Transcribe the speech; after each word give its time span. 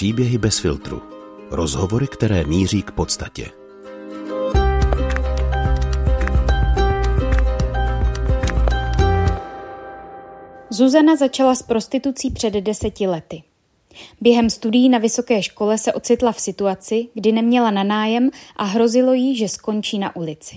Příběhy 0.00 0.38
bez 0.38 0.58
filtru. 0.58 1.02
Rozhovory, 1.50 2.06
které 2.08 2.44
míří 2.44 2.82
k 2.82 2.90
podstatě. 2.90 3.46
Zuzana 10.70 11.16
začala 11.16 11.54
s 11.54 11.62
prostitucí 11.62 12.30
před 12.30 12.54
deseti 12.54 13.06
lety. 13.06 13.42
Během 14.20 14.50
studií 14.50 14.88
na 14.88 14.98
vysoké 14.98 15.42
škole 15.42 15.78
se 15.78 15.92
ocitla 15.92 16.32
v 16.32 16.40
situaci, 16.40 17.08
kdy 17.14 17.32
neměla 17.32 17.70
na 17.70 17.82
nájem 17.82 18.30
a 18.56 18.64
hrozilo 18.64 19.12
jí, 19.12 19.36
že 19.36 19.48
skončí 19.48 19.98
na 19.98 20.16
ulici. 20.16 20.56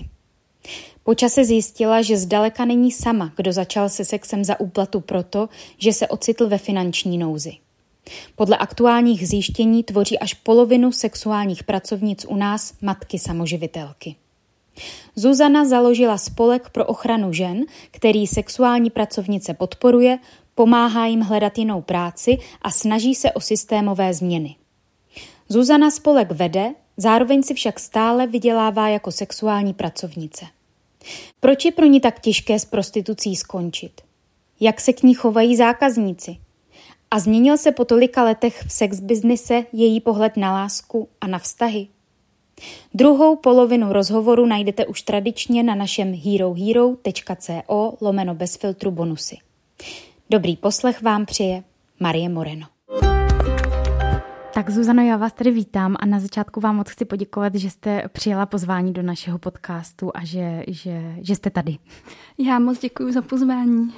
Po 1.02 1.14
čase 1.14 1.44
zjistila, 1.44 2.02
že 2.02 2.16
zdaleka 2.16 2.64
není 2.64 2.92
sama, 2.92 3.32
kdo 3.36 3.52
začal 3.52 3.88
se 3.88 4.04
sexem 4.04 4.44
za 4.44 4.60
úplatu 4.60 5.00
proto, 5.00 5.48
že 5.78 5.92
se 5.92 6.08
ocitl 6.08 6.48
ve 6.48 6.58
finanční 6.58 7.18
nouzi. 7.18 7.63
Podle 8.36 8.56
aktuálních 8.56 9.28
zjištění 9.28 9.84
tvoří 9.84 10.18
až 10.18 10.34
polovinu 10.34 10.92
sexuálních 10.92 11.64
pracovnic 11.64 12.26
u 12.28 12.36
nás 12.36 12.74
matky 12.82 13.18
samoživitelky. 13.18 14.16
Zuzana 15.16 15.64
založila 15.64 16.18
spolek 16.18 16.70
pro 16.70 16.84
ochranu 16.86 17.32
žen, 17.32 17.64
který 17.90 18.26
sexuální 18.26 18.90
pracovnice 18.90 19.54
podporuje, 19.54 20.18
pomáhá 20.54 21.06
jim 21.06 21.20
hledat 21.20 21.58
jinou 21.58 21.82
práci 21.82 22.38
a 22.62 22.70
snaží 22.70 23.14
se 23.14 23.32
o 23.32 23.40
systémové 23.40 24.14
změny. 24.14 24.56
Zuzana 25.48 25.90
spolek 25.90 26.32
vede, 26.32 26.74
zároveň 26.96 27.42
si 27.42 27.54
však 27.54 27.80
stále 27.80 28.26
vydělává 28.26 28.88
jako 28.88 29.12
sexuální 29.12 29.74
pracovnice. 29.74 30.44
Proč 31.40 31.64
je 31.64 31.72
pro 31.72 31.86
ní 31.86 32.00
tak 32.00 32.20
těžké 32.20 32.58
s 32.58 32.64
prostitucí 32.64 33.36
skončit? 33.36 34.00
Jak 34.60 34.80
se 34.80 34.92
k 34.92 35.02
ní 35.02 35.14
chovají 35.14 35.56
zákazníci? 35.56 36.36
A 37.14 37.18
změnil 37.18 37.56
se 37.56 37.72
po 37.72 37.84
tolika 37.84 38.24
letech 38.24 38.62
v 38.66 38.72
sex 38.72 39.00
biznise 39.00 39.64
její 39.72 40.00
pohled 40.00 40.36
na 40.36 40.52
lásku 40.52 41.08
a 41.20 41.26
na 41.26 41.38
vztahy? 41.38 41.88
Druhou 42.94 43.36
polovinu 43.36 43.92
rozhovoru 43.92 44.46
najdete 44.46 44.86
už 44.86 45.02
tradičně 45.02 45.62
na 45.62 45.74
našem 45.74 46.14
herohero.co 46.14 47.96
lomeno 48.00 48.34
bez 48.34 48.56
filtru 48.56 48.90
bonusy. 48.90 49.36
Dobrý 50.30 50.56
poslech 50.56 51.02
vám 51.02 51.26
přeje 51.26 51.62
Marie 52.00 52.28
Moreno. 52.28 52.66
Tak 54.54 54.70
Zuzano, 54.70 55.02
já 55.02 55.16
vás 55.16 55.32
tady 55.32 55.50
vítám 55.50 55.96
a 56.00 56.06
na 56.06 56.20
začátku 56.20 56.60
vám 56.60 56.76
moc 56.76 56.90
chci 56.90 57.04
poděkovat, 57.04 57.54
že 57.54 57.70
jste 57.70 58.08
přijela 58.12 58.46
pozvání 58.46 58.92
do 58.92 59.02
našeho 59.02 59.38
podcastu 59.38 60.10
a 60.14 60.24
že, 60.24 60.64
že, 60.68 61.14
že 61.22 61.34
jste 61.34 61.50
tady. 61.50 61.78
Já 62.38 62.58
moc 62.58 62.78
děkuji 62.78 63.12
za 63.12 63.22
pozvání. 63.22 63.92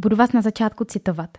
Budu 0.00 0.16
vás 0.16 0.32
na 0.32 0.42
začátku 0.42 0.84
citovat. 0.84 1.30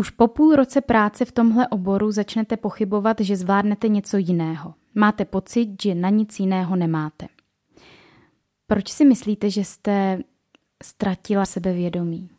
Už 0.00 0.10
po 0.10 0.28
půl 0.28 0.56
roce 0.56 0.80
práce 0.80 1.24
v 1.24 1.32
tomhle 1.32 1.68
oboru 1.68 2.10
začnete 2.10 2.56
pochybovat, 2.56 3.16
že 3.20 3.36
zvládnete 3.36 3.88
něco 3.88 4.16
jiného. 4.16 4.74
Máte 4.94 5.24
pocit, 5.24 5.82
že 5.82 5.94
na 5.94 6.08
nic 6.08 6.40
jiného 6.40 6.76
nemáte. 6.76 7.26
Proč 8.66 8.88
si 8.88 9.04
myslíte, 9.04 9.50
že 9.50 9.64
jste 9.64 10.18
ztratila 10.82 11.46
sebevědomí? 11.46 12.30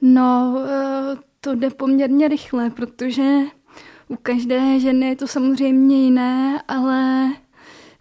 No, 0.00 0.56
eh, 0.66 1.16
to 1.40 1.54
jde 1.54 1.70
poměrně 1.70 2.28
rychle, 2.28 2.70
protože 2.70 3.38
u 4.08 4.16
každé 4.16 4.80
ženy 4.80 5.08
je 5.08 5.16
to 5.16 5.26
samozřejmě 5.26 6.04
jiné, 6.04 6.62
ale 6.68 7.30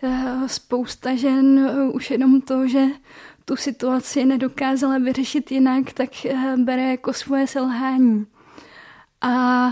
eh, 0.03 0.47
spousta 0.47 1.15
žen 1.15 1.69
už 1.93 2.11
jenom 2.11 2.41
to, 2.41 2.67
že 2.67 2.85
tu 3.45 3.55
situaci 3.55 4.25
nedokázala 4.25 4.97
vyřešit 4.97 5.51
jinak, 5.51 5.93
tak 5.93 6.09
bere 6.55 6.91
jako 6.91 7.13
svoje 7.13 7.47
selhání. 7.47 8.25
A 9.23 9.67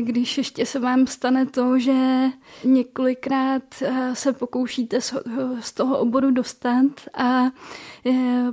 když 0.00 0.38
ještě 0.38 0.66
se 0.66 0.78
vám 0.78 1.06
stane 1.06 1.46
to, 1.46 1.78
že 1.78 2.30
několikrát 2.64 3.62
se 4.12 4.32
pokoušíte 4.32 5.00
z 5.60 5.72
toho 5.74 5.98
oboru 5.98 6.30
dostat 6.30 6.86
a 7.14 7.50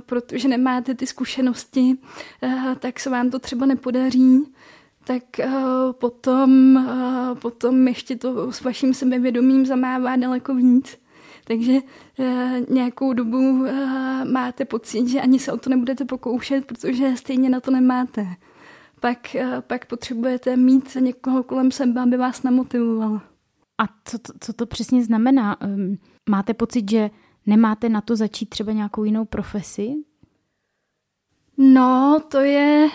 protože 0.06 0.48
nemáte 0.48 0.94
ty 0.94 1.06
zkušenosti, 1.06 1.98
tak 2.78 3.00
se 3.00 3.10
vám 3.10 3.30
to 3.30 3.38
třeba 3.38 3.66
nepodaří, 3.66 4.54
tak 5.04 5.22
potom, 5.92 6.80
potom 7.34 7.88
ještě 7.88 8.16
to 8.16 8.52
s 8.52 8.60
vaším 8.60 8.94
sebevědomím 8.94 9.66
zamává 9.66 10.16
daleko 10.16 10.54
víc. 10.54 11.01
Takže 11.44 11.72
nějakou 12.68 13.12
dobu 13.12 13.66
máte 14.32 14.64
pocit, 14.64 15.08
že 15.08 15.20
ani 15.20 15.38
se 15.38 15.52
o 15.52 15.56
to 15.56 15.70
nebudete 15.70 16.04
pokoušet, 16.04 16.64
protože 16.64 17.16
stejně 17.16 17.50
na 17.50 17.60
to 17.60 17.70
nemáte 17.70 18.26
pak, 19.02 19.34
eh, 19.34 19.62
pak 19.66 19.86
potřebujete 19.86 20.56
mít 20.56 20.96
někoho 21.00 21.42
kolem 21.42 21.70
sebe, 21.70 22.00
aby 22.00 22.16
vás 22.16 22.42
namotivoval. 22.42 23.20
A 23.78 23.84
co 24.04 24.18
to, 24.18 24.32
co 24.40 24.52
to 24.52 24.66
přesně 24.66 25.04
znamená? 25.04 25.56
Ehm, 25.60 25.98
máte 26.28 26.54
pocit, 26.54 26.90
že 26.90 27.10
nemáte 27.46 27.88
na 27.88 28.00
to 28.00 28.16
začít 28.16 28.48
třeba 28.48 28.72
nějakou 28.72 29.04
jinou 29.04 29.24
profesi? 29.24 29.94
No, 31.58 32.20
to 32.28 32.38
je 32.38 32.88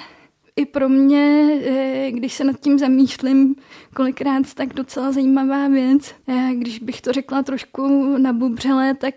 i 0.58 0.66
pro 0.66 0.90
mě, 0.90 1.50
eh, 1.66 2.12
když 2.12 2.34
se 2.34 2.44
nad 2.44 2.60
tím 2.60 2.80
zamýšlím, 2.80 3.56
kolikrát 3.96 4.54
tak 4.54 4.74
docela 4.74 5.12
zajímavá 5.12 5.68
věc. 5.68 6.16
Eh, 6.28 6.50
když 6.54 6.80
bych 6.80 7.02
to 7.02 7.14
řekla 7.14 7.44
trošku 7.44 8.18
nabubřele, 8.18 8.94
tak 8.94 9.14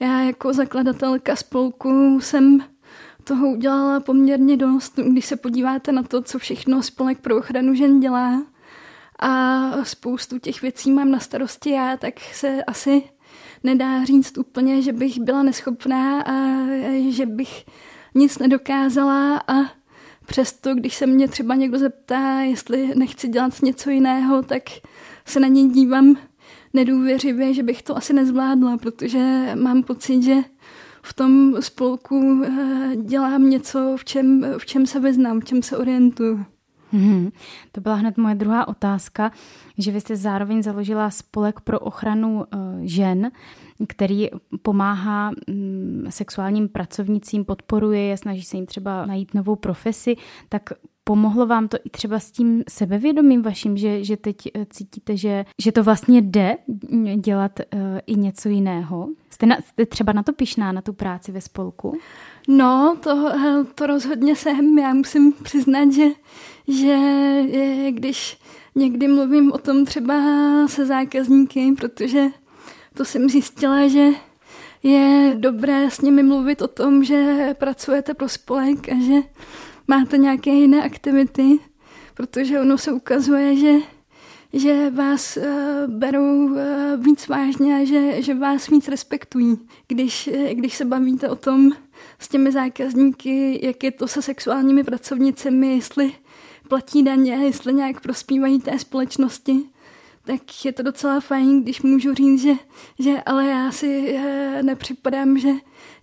já 0.00 0.20
jako 0.20 0.52
zakladatelka 0.52 1.36
spolku 1.36 2.20
jsem 2.20 2.60
toho 3.24 3.48
udělala 3.48 4.00
poměrně 4.00 4.56
dost, 4.56 4.98
když 4.98 5.26
se 5.26 5.36
podíváte 5.36 5.92
na 5.92 6.02
to, 6.02 6.22
co 6.22 6.38
všechno 6.38 6.82
Spolek 6.82 7.18
pro 7.18 7.36
ochranu 7.36 7.74
žen 7.74 8.00
dělá 8.00 8.42
a 9.18 9.70
spoustu 9.84 10.38
těch 10.38 10.62
věcí 10.62 10.90
mám 10.90 11.10
na 11.10 11.18
starosti 11.18 11.70
já, 11.70 11.96
tak 11.96 12.20
se 12.20 12.64
asi 12.64 13.02
nedá 13.64 14.04
říct 14.04 14.38
úplně, 14.38 14.82
že 14.82 14.92
bych 14.92 15.20
byla 15.20 15.42
neschopná 15.42 16.22
a 16.22 16.32
že 17.08 17.26
bych 17.26 17.64
nic 18.14 18.38
nedokázala 18.38 19.42
a 19.48 19.54
přesto, 20.26 20.74
když 20.74 20.94
se 20.94 21.06
mě 21.06 21.28
třeba 21.28 21.54
někdo 21.54 21.78
zeptá, 21.78 22.40
jestli 22.40 22.92
nechci 22.94 23.28
dělat 23.28 23.62
něco 23.62 23.90
jiného, 23.90 24.42
tak 24.42 24.62
se 25.24 25.40
na 25.40 25.48
něj 25.48 25.68
dívám 25.68 26.16
nedůvěřivě, 26.74 27.54
že 27.54 27.62
bych 27.62 27.82
to 27.82 27.96
asi 27.96 28.12
nezvládla, 28.12 28.76
protože 28.76 29.48
mám 29.54 29.82
pocit, 29.82 30.22
že 30.22 30.34
v 31.02 31.12
tom 31.14 31.54
spolku 31.60 32.42
eh, 32.44 32.96
dělám 32.96 33.50
něco, 33.50 33.96
v 33.98 34.04
čem, 34.04 34.46
v 34.58 34.66
čem 34.66 34.86
se 34.86 35.00
vyznám, 35.00 35.40
v 35.40 35.44
čem 35.44 35.62
se 35.62 35.76
orientuju. 35.76 36.44
Hmm, 36.92 37.30
to 37.72 37.80
byla 37.80 37.94
hned 37.94 38.16
moje 38.16 38.34
druhá 38.34 38.68
otázka, 38.68 39.32
že 39.78 39.92
vy 39.92 40.00
jste 40.00 40.16
zároveň 40.16 40.62
založila 40.62 41.10
spolek 41.10 41.60
pro 41.60 41.78
ochranu 41.78 42.36
uh, 42.36 42.44
žen, 42.82 43.30
který 43.88 44.28
pomáhá 44.62 45.30
um, 45.48 46.04
sexuálním 46.10 46.68
pracovnicím, 46.68 47.44
podporuje 47.44 48.00
je, 48.00 48.16
snaží 48.16 48.42
se 48.42 48.56
jim 48.56 48.66
třeba 48.66 49.06
najít 49.06 49.34
novou 49.34 49.56
profesi, 49.56 50.16
tak 50.48 50.72
pomohlo 51.04 51.46
vám 51.46 51.68
to 51.68 51.76
i 51.84 51.90
třeba 51.90 52.18
s 52.18 52.30
tím 52.30 52.64
sebevědomím 52.68 53.42
vaším, 53.42 53.76
že, 53.76 54.04
že 54.04 54.16
teď 54.16 54.36
eh, 54.54 54.66
cítíte, 54.70 55.16
že, 55.16 55.44
že 55.62 55.72
to 55.72 55.82
vlastně 55.82 56.22
jde 56.22 56.56
dělat 57.16 57.60
uh, 57.60 57.80
i 58.06 58.16
něco 58.16 58.48
jiného? 58.48 59.08
Jste, 59.30 59.46
na, 59.46 59.56
jste 59.60 59.86
třeba 59.86 60.12
na 60.12 60.22
to 60.22 60.32
pišná, 60.32 60.72
na 60.72 60.82
tu 60.82 60.92
práci 60.92 61.32
ve 61.32 61.40
spolku? 61.40 61.98
No, 62.48 62.96
to, 63.00 63.28
eh, 63.28 63.64
to 63.74 63.86
rozhodně 63.86 64.36
jsem. 64.36 64.78
Já 64.78 64.94
musím 64.94 65.32
přiznat, 65.32 65.92
že, 65.92 66.06
že 66.68 66.96
když 67.90 68.38
někdy 68.74 69.08
mluvím 69.08 69.52
o 69.52 69.58
tom 69.58 69.84
třeba 69.84 70.14
se 70.68 70.86
zákazníky, 70.86 71.72
protože 71.72 72.26
to 72.96 73.04
jsem 73.04 73.28
zjistila, 73.28 73.88
že 73.88 74.08
je 74.82 75.34
dobré 75.38 75.90
s 75.90 76.00
nimi 76.00 76.22
mluvit 76.22 76.62
o 76.62 76.68
tom, 76.68 77.04
že 77.04 77.48
pracujete 77.58 78.14
pro 78.14 78.28
spolek 78.28 78.88
a 78.88 78.94
že 79.06 79.14
máte 79.88 80.18
nějaké 80.18 80.50
jiné 80.50 80.84
aktivity, 80.84 81.58
protože 82.14 82.60
ono 82.60 82.78
se 82.78 82.92
ukazuje, 82.92 83.56
že, 83.56 83.72
že 84.52 84.90
vás 84.90 85.36
uh, 85.36 85.44
berou 85.86 86.44
uh, 86.44 86.58
víc 86.98 87.28
vážně 87.28 87.76
a 87.76 87.84
že, 87.84 88.22
že 88.22 88.34
vás 88.34 88.68
víc 88.68 88.88
respektují. 88.88 89.58
Když, 89.88 90.30
když 90.52 90.76
se 90.76 90.84
bavíte 90.84 91.28
o 91.28 91.36
tom 91.36 91.72
s 92.18 92.28
těmi 92.28 92.52
zákazníky, 92.52 93.66
jak 93.66 93.84
je 93.84 93.90
to 93.90 94.08
se 94.08 94.22
sexuálními 94.22 94.84
pracovnicemi, 94.84 95.74
jestli 95.74 96.12
platí 96.68 97.02
daně, 97.02 97.32
jestli 97.32 97.72
nějak 97.72 98.00
prospívají 98.00 98.60
té 98.60 98.78
společnosti, 98.78 99.64
tak 100.24 100.64
je 100.64 100.72
to 100.72 100.82
docela 100.82 101.20
fajn, 101.20 101.62
když 101.62 101.82
můžu 101.82 102.14
říct, 102.14 102.42
že, 102.42 102.54
že 102.98 103.22
ale 103.26 103.46
já 103.46 103.72
si 103.72 104.14
uh, 104.14 104.62
nepřipadám, 104.62 105.38
že 105.38 105.50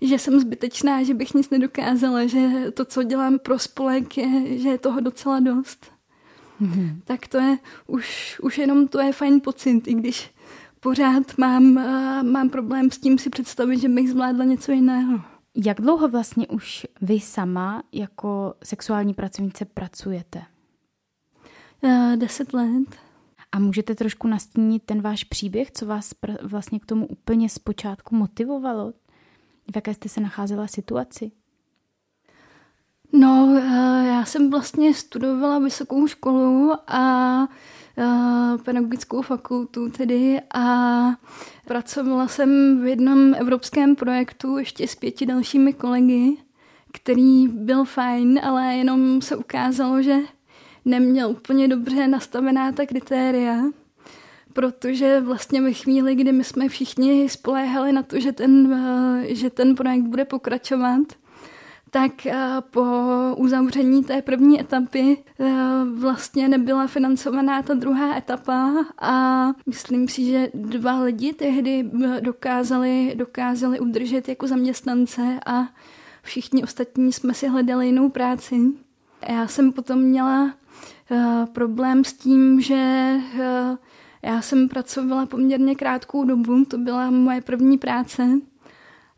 že 0.01 0.19
jsem 0.19 0.39
zbytečná, 0.39 1.03
že 1.03 1.13
bych 1.13 1.33
nic 1.33 1.49
nedokázala, 1.49 2.25
že 2.25 2.71
to, 2.73 2.85
co 2.85 3.03
dělám 3.03 3.39
pro 3.39 3.59
spolek, 3.59 4.17
je, 4.17 4.59
že 4.59 4.69
je 4.69 4.77
toho 4.77 4.99
docela 4.99 5.39
dost. 5.39 5.91
Mm-hmm. 6.61 7.01
Tak 7.05 7.27
to 7.27 7.37
je, 7.37 7.57
už, 7.87 8.39
už 8.43 8.57
jenom 8.57 8.87
to 8.87 8.99
je 8.99 9.13
fajn 9.13 9.41
pocit, 9.41 9.87
i 9.87 9.93
když 9.93 10.31
pořád 10.79 11.37
mám, 11.37 11.75
uh, 11.75 12.23
mám 12.23 12.49
problém 12.49 12.91
s 12.91 12.97
tím 12.97 13.17
si 13.17 13.29
představit, 13.29 13.79
že 13.79 13.89
bych 13.89 14.09
zvládla 14.09 14.45
něco 14.45 14.71
jiného. 14.71 15.21
Jak 15.55 15.81
dlouho 15.81 16.07
vlastně 16.07 16.47
už 16.47 16.87
vy 17.01 17.19
sama 17.19 17.83
jako 17.91 18.53
sexuální 18.63 19.13
pracovnice 19.13 19.65
pracujete? 19.65 20.41
Uh, 21.81 22.15
deset 22.15 22.53
let. 22.53 23.10
A 23.51 23.59
můžete 23.59 23.95
trošku 23.95 24.27
nastínit 24.27 24.83
ten 24.85 25.01
váš 25.01 25.23
příběh, 25.23 25.71
co 25.71 25.85
vás 25.85 26.13
vlastně 26.43 26.79
k 26.79 26.85
tomu 26.85 27.07
úplně 27.07 27.49
zpočátku 27.49 28.15
motivovalo? 28.15 28.93
V 29.71 29.75
jaké 29.75 29.93
jste 29.93 30.09
se 30.09 30.21
nacházela 30.21 30.67
situaci? 30.67 31.31
No, 33.13 33.55
eh, 33.57 34.07
já 34.07 34.25
jsem 34.25 34.49
vlastně 34.49 34.93
studovala 34.93 35.59
vysokou 35.59 36.07
školu 36.07 36.73
a 36.87 37.47
eh, 37.97 38.57
pedagogickou 38.63 39.21
fakultu 39.21 39.89
tedy 39.89 40.41
a 40.53 40.65
pracovala 41.67 42.27
jsem 42.27 42.81
v 42.83 42.87
jednom 42.87 43.33
evropském 43.33 43.95
projektu 43.95 44.57
ještě 44.57 44.87
s 44.87 44.95
pěti 44.95 45.25
dalšími 45.25 45.73
kolegy, 45.73 46.37
který 46.93 47.47
byl 47.47 47.85
fajn, 47.85 48.39
ale 48.43 48.75
jenom 48.75 49.21
se 49.21 49.35
ukázalo, 49.35 50.01
že 50.01 50.17
neměl 50.85 51.29
úplně 51.29 51.67
dobře 51.67 52.07
nastavená 52.07 52.71
ta 52.71 52.85
kritéria, 52.85 53.63
protože 54.53 55.19
vlastně 55.19 55.61
ve 55.61 55.73
chvíli, 55.73 56.15
kdy 56.15 56.31
my 56.31 56.43
jsme 56.43 56.69
všichni 56.69 57.29
spoléhali 57.29 57.91
na 57.91 58.03
to, 58.03 58.19
že 58.19 58.31
ten, 58.31 58.73
eh, 58.73 59.35
že 59.35 59.49
ten 59.49 59.75
projekt 59.75 60.03
bude 60.03 60.25
pokračovat, 60.25 61.01
tak 61.91 62.25
eh, 62.25 62.35
po 62.71 62.85
uzavření 63.37 64.03
té 64.03 64.21
první 64.21 64.61
etapy 64.61 65.17
eh, 65.39 65.53
vlastně 65.95 66.47
nebyla 66.47 66.87
financovaná 66.87 67.61
ta 67.61 67.73
druhá 67.73 68.17
etapa 68.17 68.85
a 69.01 69.45
myslím 69.65 70.07
si, 70.07 70.25
že 70.25 70.49
dva 70.53 71.01
lidi 71.01 71.33
tehdy 71.33 71.89
dokázali, 72.19 73.13
dokázali 73.15 73.79
udržet 73.79 74.29
jako 74.29 74.47
zaměstnance 74.47 75.39
a 75.45 75.67
všichni 76.23 76.63
ostatní 76.63 77.13
jsme 77.13 77.33
si 77.33 77.47
hledali 77.47 77.85
jinou 77.85 78.09
práci. 78.09 78.61
Já 79.29 79.47
jsem 79.47 79.71
potom 79.71 79.99
měla 79.99 80.53
problém 81.53 82.03
s 82.03 82.13
tím, 82.13 82.61
že 82.61 83.15
uh, 83.35 83.77
já 84.23 84.41
jsem 84.41 84.69
pracovala 84.69 85.25
poměrně 85.25 85.75
krátkou 85.75 86.23
dobu, 86.23 86.65
to 86.65 86.77
byla 86.77 87.11
moje 87.11 87.41
první 87.41 87.77
práce 87.77 88.27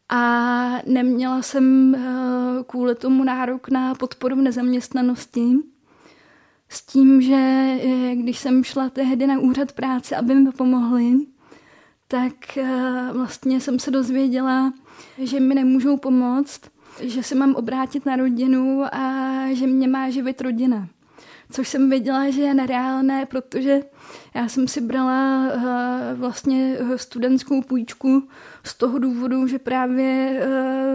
a 0.09 0.81
neměla 0.85 1.41
jsem 1.41 1.95
uh, 1.97 2.63
kvůli 2.63 2.95
tomu 2.95 3.23
nárok 3.23 3.69
na 3.69 3.95
podporu 3.95 4.35
v 4.35 4.41
nezaměstnanosti. 4.41 5.51
S 6.69 6.85
tím, 6.85 7.21
že 7.21 7.75
když 8.13 8.39
jsem 8.39 8.63
šla 8.63 8.89
tehdy 8.89 9.27
na 9.27 9.39
úřad 9.39 9.71
práce, 9.71 10.15
aby 10.15 10.35
mi 10.35 10.51
pomohli, 10.51 11.13
tak 12.07 12.33
vlastně 13.13 13.61
jsem 13.61 13.79
se 13.79 13.91
dozvěděla, 13.91 14.73
že 15.17 15.39
mi 15.39 15.55
nemůžou 15.55 15.97
pomoct 15.97 16.61
že 17.01 17.23
se 17.23 17.35
mám 17.35 17.55
obrátit 17.55 18.05
na 18.05 18.15
rodinu 18.15 18.83
a 18.91 19.33
že 19.53 19.67
mě 19.67 19.87
má 19.87 20.09
živit 20.09 20.41
rodina. 20.41 20.87
Což 21.53 21.69
jsem 21.69 21.89
věděla, 21.89 22.29
že 22.29 22.41
je 22.41 22.53
nereálné, 22.53 23.25
protože 23.25 23.81
já 24.33 24.47
jsem 24.47 24.67
si 24.67 24.81
brala 24.81 25.47
uh, 25.55 26.19
vlastně 26.19 26.77
studentskou 26.95 27.61
půjčku 27.61 28.27
z 28.63 28.73
toho 28.77 28.99
důvodu, 28.99 29.47
že 29.47 29.59
právě 29.59 30.41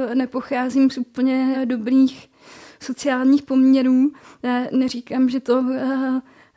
uh, 0.09 0.15
nepocházím 0.15 0.91
z 0.91 0.99
úplně 0.99 1.63
dobrých 1.65 2.31
sociálních 2.81 3.43
poměrů. 3.43 4.13
Neříkám, 4.73 5.29
že 5.29 5.41
to 5.41 5.65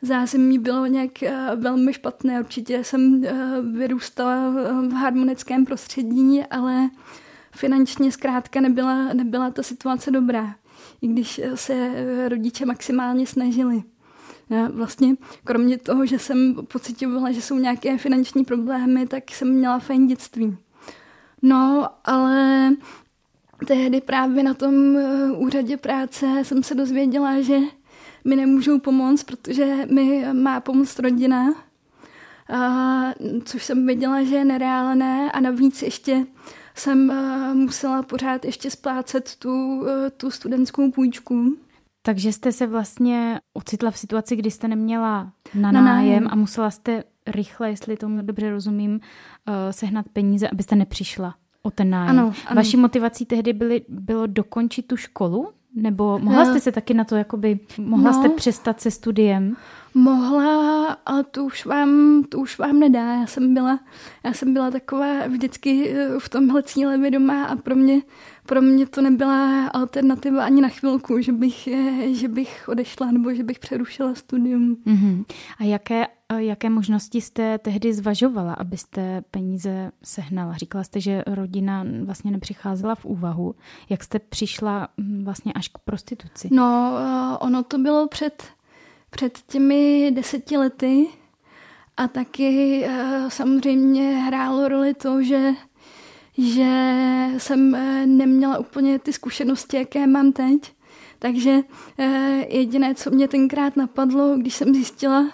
zázemí 0.02 0.58
bylo 0.58 0.86
nějak 0.86 1.10
velmi 1.56 1.92
špatné. 1.92 2.40
Určitě 2.40 2.84
jsem 2.84 3.24
vyrůstala 3.72 4.50
v 4.88 4.92
harmonickém 4.92 5.64
prostředí, 5.64 6.42
ale 6.50 6.90
finančně 7.56 8.12
zkrátka 8.12 8.60
nebyla, 8.60 9.12
nebyla 9.12 9.50
ta 9.50 9.62
situace 9.62 10.10
dobrá, 10.10 10.54
i 11.02 11.06
když 11.06 11.40
se 11.54 11.90
rodiče 12.28 12.66
maximálně 12.66 13.26
snažili. 13.26 13.82
Já 14.52 14.68
vlastně 14.68 15.14
kromě 15.44 15.78
toho, 15.78 16.06
že 16.06 16.18
jsem 16.18 16.54
pocitovala, 16.68 17.32
že 17.32 17.42
jsou 17.42 17.58
nějaké 17.58 17.98
finanční 17.98 18.44
problémy, 18.44 19.06
tak 19.06 19.30
jsem 19.30 19.48
měla 19.48 19.78
fajn 19.78 20.06
dětství. 20.06 20.56
No, 21.42 21.88
ale 22.04 22.70
tehdy 23.66 24.00
právě 24.00 24.42
na 24.42 24.54
tom 24.54 24.96
eh, 24.96 25.32
úřadě 25.32 25.76
práce 25.76 26.26
jsem 26.42 26.62
se 26.62 26.74
dozvěděla, 26.74 27.40
že 27.40 27.58
mi 28.24 28.36
nemůžou 28.36 28.78
pomoct, 28.78 29.22
protože 29.22 29.86
mi 29.90 30.26
má 30.32 30.60
pomoct 30.60 30.98
rodina, 30.98 31.54
a, 32.52 33.14
což 33.44 33.64
jsem 33.64 33.86
věděla, 33.86 34.22
že 34.22 34.34
je 34.34 34.44
nereálné 34.44 35.32
a 35.32 35.40
navíc 35.40 35.82
ještě 35.82 36.26
jsem 36.74 37.10
uh, 37.10 37.54
musela 37.54 38.02
pořád 38.02 38.44
ještě 38.44 38.70
splácet 38.70 39.36
tu, 39.36 39.80
uh, 39.80 39.88
tu 40.16 40.30
studentskou 40.30 40.90
půjčku. 40.90 41.56
Takže 42.02 42.32
jste 42.32 42.52
se 42.52 42.66
vlastně 42.66 43.40
ocitla 43.52 43.90
v 43.90 43.98
situaci, 43.98 44.36
kdy 44.36 44.50
jste 44.50 44.68
neměla 44.68 45.32
na, 45.54 45.72
na 45.72 45.80
nájem 45.80 46.28
a 46.30 46.34
musela 46.34 46.70
jste 46.70 47.04
rychle, 47.26 47.70
jestli 47.70 47.96
tomu 47.96 48.22
dobře 48.22 48.50
rozumím, 48.50 48.92
uh, 48.92 49.54
sehnat 49.70 50.06
peníze, 50.12 50.48
abyste 50.48 50.76
nepřišla 50.76 51.34
o 51.62 51.70
ten 51.70 51.90
nájem. 51.90 52.18
Ano, 52.18 52.32
ano. 52.46 52.56
Vaší 52.56 52.76
motivací 52.76 53.26
tehdy 53.26 53.52
byly, 53.52 53.82
bylo 53.88 54.26
dokončit 54.26 54.86
tu 54.86 54.96
školu? 54.96 55.48
Nebo 55.74 56.18
mohla 56.18 56.44
jste 56.44 56.60
se 56.60 56.72
taky 56.72 56.94
na 56.94 57.04
to, 57.04 57.16
jakoby, 57.16 57.60
mohla 57.78 58.10
no, 58.10 58.18
jste 58.18 58.28
přestat 58.28 58.80
se 58.80 58.90
studiem? 58.90 59.56
Mohla, 59.94 60.92
ale 61.06 61.24
to 61.24 61.44
už 61.44 61.66
vám, 61.66 62.22
to 62.28 62.38
už 62.38 62.58
vám 62.58 62.80
nedá. 62.80 63.14
Já 63.14 63.26
jsem 63.26 63.54
byla, 63.54 63.80
já 64.24 64.32
jsem 64.32 64.52
byla 64.52 64.70
taková 64.70 65.26
vždycky 65.26 65.90
eh, 65.90 66.18
v 66.18 66.28
tomhle 66.28 66.62
cíle 66.62 66.98
vědomá 66.98 67.44
a 67.44 67.56
pro 67.56 67.76
mě, 67.76 68.02
pro 68.46 68.62
mě 68.62 68.86
to 68.86 69.02
nebyla 69.02 69.68
alternativa 69.68 70.44
ani 70.44 70.60
na 70.60 70.68
chvilku, 70.68 71.20
že 71.20 71.32
bych, 71.32 71.66
eh, 71.68 72.14
že 72.14 72.28
bych 72.28 72.68
odešla 72.68 73.10
nebo 73.10 73.34
že 73.34 73.42
bych 73.42 73.58
přerušila 73.58 74.14
studium. 74.14 74.76
Mm-hmm. 74.86 75.24
A 75.58 75.64
jaké, 75.64 76.06
jaké 76.36 76.70
možnosti 76.70 77.20
jste 77.20 77.58
tehdy 77.58 77.94
zvažovala, 77.94 78.54
abyste 78.54 79.22
peníze 79.30 79.90
sehnala? 80.04 80.56
Říkala 80.56 80.84
jste, 80.84 81.00
že 81.00 81.22
rodina 81.26 81.84
vlastně 82.04 82.30
nepřicházela 82.30 82.94
v 82.94 83.04
úvahu. 83.04 83.54
Jak 83.88 84.04
jste 84.04 84.18
přišla 84.18 84.88
hm, 85.00 85.24
vlastně 85.24 85.52
až 85.52 85.68
k 85.68 85.78
prostituci? 85.78 86.48
No, 86.52 86.98
eh, 86.98 87.38
ono 87.38 87.62
to 87.62 87.78
bylo 87.78 88.08
před 88.08 88.42
před 89.12 89.38
těmi 89.46 90.10
deseti 90.14 90.56
lety 90.56 91.06
a 91.96 92.08
taky 92.08 92.84
uh, 92.86 93.28
samozřejmě 93.28 94.16
hrálo 94.16 94.68
roli 94.68 94.94
to, 94.94 95.22
že, 95.22 95.50
že 96.38 96.70
jsem 97.38 97.72
uh, 97.72 98.06
neměla 98.06 98.58
úplně 98.58 98.98
ty 98.98 99.12
zkušenosti, 99.12 99.76
jaké 99.76 100.06
mám 100.06 100.32
teď. 100.32 100.72
Takže 101.18 101.50
uh, 101.60 102.06
jediné, 102.48 102.94
co 102.94 103.10
mě 103.10 103.28
tenkrát 103.28 103.76
napadlo, 103.76 104.36
když 104.36 104.54
jsem 104.54 104.74
zjistila 104.74 105.32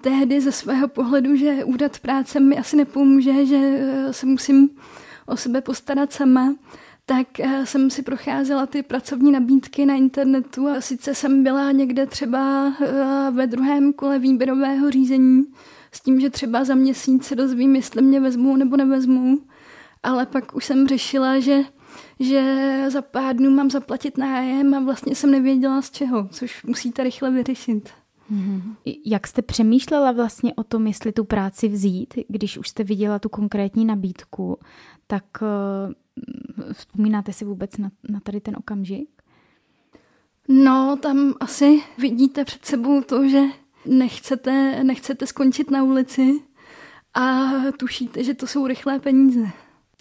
tehdy 0.00 0.40
ze 0.40 0.52
svého 0.52 0.88
pohledu, 0.88 1.36
že 1.36 1.64
úřad 1.64 1.98
práce 1.98 2.40
mi 2.40 2.58
asi 2.58 2.76
nepomůže, 2.76 3.46
že 3.46 3.80
se 4.10 4.26
musím 4.26 4.70
o 5.26 5.36
sebe 5.36 5.60
postarat 5.60 6.12
sama, 6.12 6.54
tak 7.06 7.40
eh, 7.40 7.66
jsem 7.66 7.90
si 7.90 8.02
procházela 8.02 8.66
ty 8.66 8.82
pracovní 8.82 9.32
nabídky 9.32 9.86
na 9.86 9.94
internetu 9.94 10.68
a 10.68 10.80
sice 10.80 11.14
jsem 11.14 11.42
byla 11.42 11.72
někde 11.72 12.06
třeba 12.06 12.72
eh, 12.80 13.30
ve 13.30 13.46
druhém 13.46 13.92
kole 13.92 14.18
výběrového 14.18 14.90
řízení 14.90 15.44
s 15.92 16.00
tím, 16.00 16.20
že 16.20 16.30
třeba 16.30 16.64
za 16.64 16.74
měsíc 16.74 17.24
se 17.24 17.36
dozvím, 17.36 17.76
jestli 17.76 18.02
mě 18.02 18.20
vezmou 18.20 18.56
nebo 18.56 18.76
nevezmou, 18.76 19.38
ale 20.02 20.26
pak 20.26 20.56
už 20.56 20.64
jsem 20.64 20.88
řešila, 20.88 21.40
že 21.40 21.64
že 22.20 22.84
za 22.88 23.02
pár 23.02 23.36
dnů 23.36 23.50
mám 23.50 23.70
zaplatit 23.70 24.18
nájem 24.18 24.74
a 24.74 24.80
vlastně 24.80 25.14
jsem 25.14 25.30
nevěděla 25.30 25.82
z 25.82 25.90
čeho, 25.90 26.28
což 26.32 26.62
musíte 26.62 27.04
rychle 27.04 27.30
vyřešit. 27.30 28.03
Mm-hmm. 28.32 28.74
Jak 29.04 29.26
jste 29.26 29.42
přemýšlela 29.42 30.12
vlastně 30.12 30.54
o 30.54 30.64
tom, 30.64 30.86
jestli 30.86 31.12
tu 31.12 31.24
práci 31.24 31.68
vzít, 31.68 32.14
když 32.28 32.58
už 32.58 32.68
jste 32.68 32.84
viděla 32.84 33.18
tu 33.18 33.28
konkrétní 33.28 33.84
nabídku, 33.84 34.58
tak 35.06 35.24
eh, 35.42 35.94
Vzpomínáte 36.72 37.32
si 37.32 37.44
vůbec 37.44 37.76
na, 37.76 37.90
na 38.08 38.20
tady 38.20 38.40
ten 38.40 38.56
okamžik? 38.56 39.08
No, 40.48 40.96
tam 41.02 41.34
asi 41.40 41.82
vidíte 41.98 42.44
před 42.44 42.64
sebou 42.64 43.02
to, 43.02 43.28
že 43.28 43.42
nechcete, 43.86 44.84
nechcete 44.84 45.26
skončit 45.26 45.70
na 45.70 45.82
ulici 45.82 46.40
a 47.14 47.50
tušíte, 47.78 48.24
že 48.24 48.34
to 48.34 48.46
jsou 48.46 48.66
rychlé 48.66 48.98
peníze. 48.98 49.46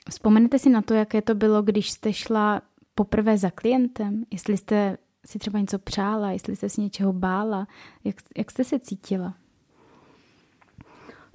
Vzpomenete 0.09 0.59
si 0.59 0.69
na 0.69 0.81
to, 0.81 0.93
jaké 0.93 1.21
to 1.21 1.35
bylo, 1.35 1.61
když 1.61 1.91
jste 1.91 2.13
šla 2.13 2.61
poprvé 2.95 3.37
za 3.37 3.49
klientem? 3.49 4.23
Jestli 4.31 4.57
jste 4.57 4.97
si 5.25 5.39
třeba 5.39 5.59
něco 5.59 5.79
přála, 5.79 6.31
jestli 6.31 6.55
jste 6.55 6.69
si 6.69 6.81
něčeho 6.81 7.13
bála, 7.13 7.67
jak, 8.03 8.15
jak 8.37 8.51
jste 8.51 8.63
se 8.63 8.79
cítila? 8.79 9.33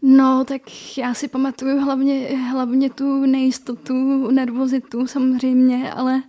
No, 0.03 0.45
tak 0.45 0.63
já 0.99 1.15
si 1.15 1.29
pamatuju 1.29 1.81
hlavně, 1.81 2.29
hlavně 2.51 2.91
tu 2.91 3.27
nejistotu, 3.27 4.31
nervozitu 4.31 5.07
samozřejmě, 5.07 5.93
ale 5.93 6.23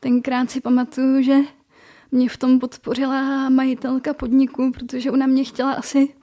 tenkrát 0.00 0.50
si 0.50 0.60
pamatuju, 0.60 1.22
že 1.22 1.36
mě 2.12 2.28
v 2.28 2.36
tom 2.36 2.58
podpořila 2.58 3.48
majitelka 3.48 4.14
podniku, 4.14 4.72
protože 4.72 5.10
ona 5.10 5.26
mě 5.26 5.44
chtěla 5.44 5.72
asi 5.72 6.14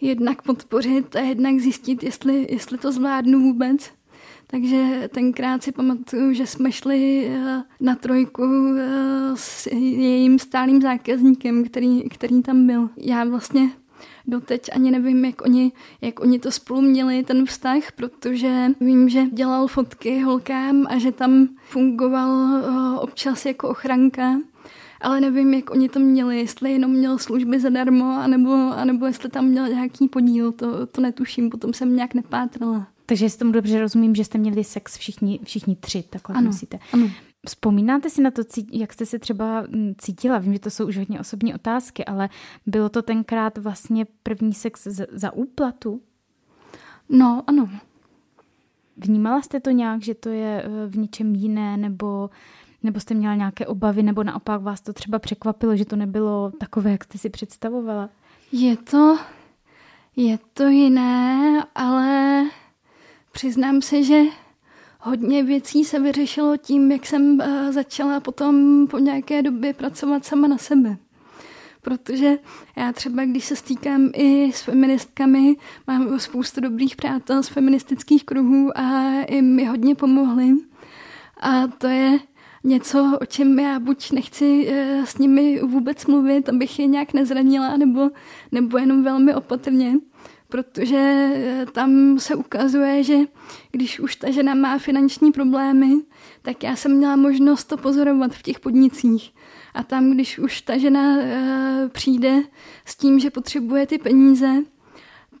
jednak 0.00 0.42
podpořit 0.42 1.16
a 1.16 1.20
jednak 1.20 1.58
zjistit, 1.58 2.02
jestli, 2.02 2.46
jestli 2.50 2.78
to 2.78 2.92
zvládnu 2.92 3.40
vůbec. 3.40 3.90
Takže 4.50 5.08
tenkrát 5.14 5.62
si 5.62 5.72
pamatuju, 5.72 6.32
že 6.32 6.46
jsme 6.46 6.72
šli 6.72 7.26
eh, 7.26 7.62
na 7.80 7.94
trojku 7.94 8.44
eh, 8.78 9.32
s 9.34 9.66
jejím 9.66 10.38
stálým 10.38 10.82
zákazníkem, 10.82 11.64
který, 11.64 12.08
který 12.08 12.42
tam 12.42 12.66
byl. 12.66 12.90
Já 12.96 13.24
vlastně 13.24 13.70
doteď 14.26 14.70
ani 14.72 14.90
nevím, 14.90 15.24
jak 15.24 15.42
oni, 15.42 15.72
jak 16.00 16.20
oni 16.20 16.38
to 16.38 16.50
spolu 16.50 16.80
měli, 16.80 17.22
ten 17.22 17.46
vztah, 17.46 17.92
protože 17.92 18.66
vím, 18.80 19.08
že 19.08 19.26
dělal 19.26 19.66
fotky 19.66 20.20
holkám 20.20 20.86
a 20.88 20.98
že 20.98 21.12
tam 21.12 21.48
fungoval 21.64 22.62
občas 23.00 23.46
jako 23.46 23.68
ochranka 23.68 24.36
ale 25.00 25.20
nevím, 25.20 25.54
jak 25.54 25.70
oni 25.70 25.88
to 25.88 26.00
měli, 26.00 26.38
jestli 26.38 26.72
jenom 26.72 26.90
měl 26.90 27.18
služby 27.18 27.60
zadarmo, 27.60 28.16
anebo, 28.20 28.52
anebo 28.54 29.06
jestli 29.06 29.28
tam 29.28 29.44
měl 29.44 29.68
nějaký 29.68 30.08
podíl, 30.08 30.52
to, 30.52 30.86
to 30.86 31.00
netuším, 31.00 31.50
potom 31.50 31.74
jsem 31.74 31.96
nějak 31.96 32.14
nepátrala. 32.14 32.86
Takže 33.10 33.30
si 33.30 33.38
tomu 33.38 33.52
dobře 33.52 33.80
rozumím, 33.80 34.14
že 34.14 34.24
jste 34.24 34.38
měli 34.38 34.64
sex 34.64 34.96
všichni, 34.96 35.40
všichni 35.44 35.76
tři, 35.76 36.02
takhle 36.02 36.36
ano, 36.36 36.48
myslíte. 36.48 36.78
Ano. 36.92 37.10
Vzpomínáte 37.46 38.10
si 38.10 38.22
na 38.22 38.30
to, 38.30 38.42
jak 38.72 38.92
jste 38.92 39.06
se 39.06 39.18
třeba 39.18 39.60
mm, 39.60 39.94
cítila? 39.98 40.38
Vím, 40.38 40.52
že 40.52 40.58
to 40.58 40.70
jsou 40.70 40.86
už 40.86 40.98
hodně 40.98 41.20
osobní 41.20 41.54
otázky, 41.54 42.04
ale 42.04 42.28
bylo 42.66 42.88
to 42.88 43.02
tenkrát 43.02 43.58
vlastně 43.58 44.06
první 44.22 44.54
sex 44.54 44.86
za 45.12 45.32
úplatu? 45.32 46.00
No, 47.08 47.42
ano. 47.46 47.68
Vnímala 48.96 49.42
jste 49.42 49.60
to 49.60 49.70
nějak, 49.70 50.02
že 50.02 50.14
to 50.14 50.28
je 50.28 50.62
eh, 50.64 50.86
v 50.86 50.96
něčem 50.96 51.34
jiné, 51.34 51.76
nebo, 51.76 52.30
nebo 52.82 53.00
jste 53.00 53.14
měla 53.14 53.34
nějaké 53.34 53.66
obavy, 53.66 54.02
nebo 54.02 54.24
naopak 54.24 54.62
vás 54.62 54.80
to 54.80 54.92
třeba 54.92 55.18
překvapilo, 55.18 55.76
že 55.76 55.84
to 55.84 55.96
nebylo 55.96 56.52
takové, 56.60 56.92
jak 56.92 57.04
jste 57.04 57.18
si 57.18 57.30
představovala? 57.30 58.10
Je 58.52 58.76
to, 58.76 59.18
je 60.16 60.38
to 60.54 60.68
jiné, 60.68 61.64
ale 61.74 62.44
přiznám 63.32 63.82
se, 63.82 64.02
že 64.02 64.22
hodně 65.00 65.42
věcí 65.42 65.84
se 65.84 66.00
vyřešilo 66.00 66.56
tím, 66.56 66.92
jak 66.92 67.06
jsem 67.06 67.40
eh, 67.40 67.72
začala 67.72 68.20
potom 68.20 68.86
po 68.86 68.98
nějaké 68.98 69.42
době 69.42 69.74
pracovat 69.74 70.24
sama 70.24 70.48
na 70.48 70.58
sebe. 70.58 70.96
Protože 71.82 72.38
já 72.76 72.92
třeba, 72.92 73.24
když 73.24 73.44
se 73.44 73.56
stýkám 73.56 74.10
i 74.14 74.52
s 74.52 74.62
feministkami, 74.62 75.56
mám 75.86 76.18
spoustu 76.18 76.60
dobrých 76.60 76.96
přátel 76.96 77.42
z 77.42 77.48
feministických 77.48 78.24
kruhů 78.24 78.78
a 78.78 79.10
i 79.22 79.42
mi 79.42 79.64
hodně 79.64 79.94
pomohli. 79.94 80.50
A 81.40 81.66
to 81.66 81.86
je 81.86 82.18
něco, 82.64 83.18
o 83.20 83.26
čem 83.26 83.58
já 83.58 83.78
buď 83.78 84.12
nechci 84.12 84.68
eh, 84.70 85.06
s 85.06 85.18
nimi 85.18 85.60
vůbec 85.60 86.06
mluvit, 86.06 86.48
abych 86.48 86.78
je 86.78 86.86
nějak 86.86 87.12
nezranila, 87.12 87.76
nebo, 87.76 88.10
nebo 88.52 88.78
jenom 88.78 89.02
velmi 89.02 89.34
opatrně 89.34 89.94
protože 90.50 91.30
eh, 91.34 91.66
tam 91.72 92.18
se 92.18 92.34
ukazuje, 92.34 93.04
že 93.04 93.16
když 93.70 94.00
už 94.00 94.16
ta 94.16 94.30
žena 94.30 94.54
má 94.54 94.78
finanční 94.78 95.32
problémy, 95.32 95.94
tak 96.42 96.62
já 96.62 96.76
jsem 96.76 96.96
měla 96.96 97.16
možnost 97.16 97.64
to 97.64 97.76
pozorovat 97.76 98.32
v 98.32 98.42
těch 98.42 98.60
podnicích. 98.60 99.34
A 99.74 99.82
tam, 99.82 100.10
když 100.10 100.38
už 100.38 100.60
ta 100.60 100.78
žena 100.78 101.16
eh, 101.20 101.88
přijde 101.92 102.42
s 102.84 102.96
tím, 102.96 103.18
že 103.18 103.30
potřebuje 103.30 103.86
ty 103.86 103.98
peníze, 103.98 104.54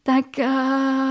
tak 0.02 0.38
eh, 0.38 0.48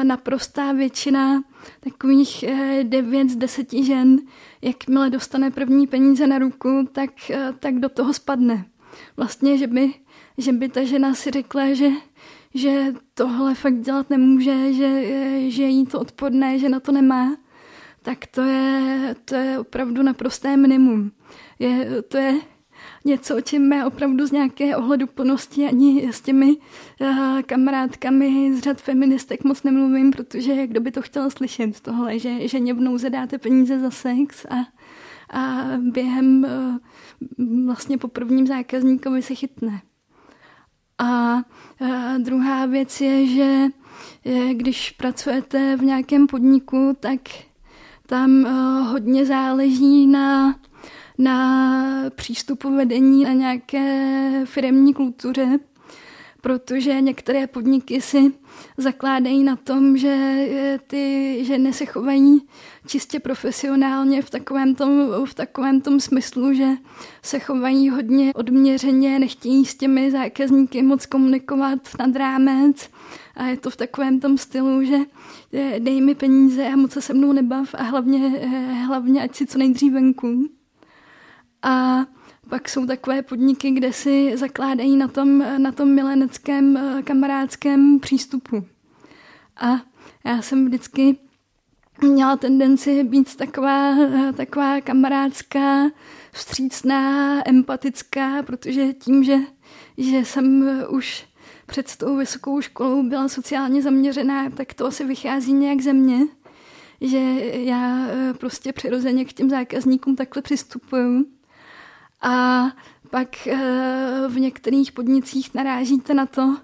naprostá 0.04 0.72
většina 0.72 1.44
takových 1.80 2.46
9 2.84 3.30
z 3.30 3.36
10 3.36 3.74
žen, 3.74 4.18
jakmile 4.62 5.10
dostane 5.10 5.52
první 5.52 5.88
peníze 5.88 6.28
na 6.28 6.40
ruku, 6.40 6.88
tak, 6.92 7.10
tak 7.60 7.80
do 7.80 7.90
toho 7.90 8.14
spadne. 8.14 8.66
Vlastně, 9.18 9.58
že 9.58 9.68
by, 9.68 9.94
že 10.38 10.54
by 10.54 10.70
ta 10.70 10.84
žena 10.84 11.14
si 11.14 11.32
řekla, 11.32 11.74
že 11.74 11.90
že 12.54 12.94
tohle 13.14 13.56
fakt 13.56 13.80
dělat 13.80 14.10
nemůže, 14.10 14.74
že, 14.74 15.04
že 15.52 15.64
jí 15.64 15.86
to 15.86 16.00
odporné, 16.00 16.60
že 16.60 16.70
na 16.70 16.80
to 16.80 16.92
nemá, 16.92 17.38
tak 18.02 18.26
to 18.26 18.42
je, 18.42 19.16
to 19.26 19.36
je 19.36 19.60
opravdu 19.60 20.04
naprosté 20.04 20.58
minimum. 20.58 21.12
Je, 21.60 22.02
to 22.08 22.18
je 22.18 22.36
něco, 23.06 23.38
o 23.38 23.42
čem 23.42 23.72
já 23.72 23.88
opravdu 23.88 24.28
z 24.28 24.32
nějaké 24.32 24.76
ohleduplnosti 24.76 25.66
ani 25.66 26.14
s 26.14 26.22
těmi 26.22 26.58
uh, 27.02 27.42
kamarádkami 27.42 28.54
z 28.56 28.60
řad 28.60 28.82
feministek 28.82 29.44
moc 29.44 29.64
nemluvím, 29.64 30.12
protože 30.12 30.68
kdo 30.68 30.82
by 30.82 30.92
to 30.92 31.02
chtěl 31.02 31.30
slyšet 31.30 31.80
tohle, 31.80 32.20
že, 32.20 32.48
že 32.48 32.60
mě 32.60 32.74
v 32.74 32.82
nouze 32.82 33.10
dáte 33.10 33.38
peníze 33.38 33.80
za 33.80 33.92
sex 33.92 34.46
a, 34.46 34.56
a 35.40 35.64
během 35.78 36.46
uh, 37.38 37.66
vlastně 37.66 37.98
po 37.98 38.08
prvním 38.08 38.48
zákazníkovi 38.48 39.22
se 39.22 39.36
chytne. 39.36 39.82
A 41.00 41.42
druhá 42.18 42.66
věc 42.66 43.02
je, 43.02 43.28
že 43.28 43.68
když 44.54 44.92
pracujete 44.92 45.78
v 45.78 45.84
nějakém 45.84 46.28
podniku, 46.28 46.98
tak 47.00 47.20
tam 48.06 48.46
e, 48.46 48.50
hodně 48.82 49.26
záleží 49.26 50.08
na, 50.08 50.56
na 51.18 51.70
přístupu 52.10 52.76
vedení 52.76 53.28
a 53.28 53.34
nějaké 53.34 54.46
firemní 54.46 54.94
kultuře 54.94 55.60
protože 56.42 57.02
některé 57.02 57.48
podniky 57.48 58.02
si 58.02 58.32
zakládají 58.78 59.44
na 59.44 59.56
tom, 59.56 59.98
že 59.98 60.08
eh, 60.10 60.80
ty 60.88 61.38
ženy 61.46 61.74
se 61.74 61.86
chovají 61.86 62.42
čistě 62.88 63.20
profesionálně 63.20 64.22
v 64.22 64.30
takovém 64.30 64.76
tom, 64.76 65.10
v 65.26 65.34
takovém 65.34 65.82
tom 65.82 66.00
smyslu, 66.00 66.54
že 66.54 66.68
se 67.24 67.40
chovají 67.40 67.90
hodně 67.90 68.34
odměřeně, 68.34 69.20
nechtějí 69.20 69.66
s 69.66 69.76
těmi 69.76 70.12
zákazníky 70.12 70.82
moc 70.82 71.06
komunikovat 71.06 71.80
nad 72.00 72.16
rámec 72.16 72.90
a 73.36 73.46
je 73.46 73.58
to 73.58 73.70
v 73.70 73.76
takovém 73.76 74.20
tom 74.20 74.38
stylu, 74.38 74.84
že 74.84 74.98
eh, 75.54 75.80
dej 75.80 76.02
mi 76.02 76.16
peníze 76.16 76.68
a 76.68 76.76
moc 76.76 76.92
se 76.92 77.02
se 77.10 77.14
mnou 77.14 77.34
nebav 77.34 77.74
a 77.74 77.84
hlavně, 77.84 78.40
eh, 78.42 78.74
hlavně 78.74 79.22
ať 79.22 79.36
si 79.36 79.46
co 79.46 79.58
nejdřív 79.58 79.94
venku. 79.94 80.50
A 81.62 82.06
pak 82.50 82.70
jsou 82.70 82.86
takové 82.86 83.22
podniky, 83.22 83.72
kde 83.72 83.94
si 83.94 84.38
zakládají 84.38 84.98
na 84.98 85.08
tom, 85.08 85.44
na 85.62 85.72
tom 85.72 85.96
mileneckém 85.96 86.78
eh, 86.78 87.04
kamarádském 87.04 88.00
přístupu. 88.00 88.66
A 89.58 89.82
já 90.26 90.42
jsem 90.42 90.66
vždycky 90.66 91.18
měla 92.02 92.38
tendenci 92.38 93.04
být 93.04 93.36
taková, 93.36 93.96
eh, 93.98 94.34
taková 94.34 94.82
kamarádská, 94.82 95.90
vstřícná, 96.32 97.50
empatická, 97.50 98.44
protože 98.44 98.94
tím, 98.94 99.24
že, 99.24 99.38
že 99.98 100.18
jsem 100.18 100.68
eh, 100.68 100.88
už 100.88 101.26
před 101.66 101.96
tou 101.96 102.18
vysokou 102.18 102.62
školou 102.62 103.04
byla 103.04 103.28
sociálně 103.28 103.82
zaměřená, 103.82 104.50
tak 104.50 104.74
to 104.74 104.86
asi 104.86 105.06
vychází 105.06 105.54
nějak 105.54 105.82
ze 105.82 105.94
mě, 105.94 106.20
že 107.02 107.20
já 107.54 108.08
prostě 108.38 108.74
přirozeně 108.74 109.26
k 109.26 109.34
těm 109.34 109.50
zákazníkům 109.50 110.16
takhle 110.16 110.42
přistupuju. 110.42 111.39
A 112.22 112.66
pak 113.10 113.48
eh, 113.48 113.58
v 114.28 114.40
některých 114.40 114.92
podnicích 114.92 115.54
narážíte 115.54 116.14
na 116.14 116.26
to, 116.26 116.58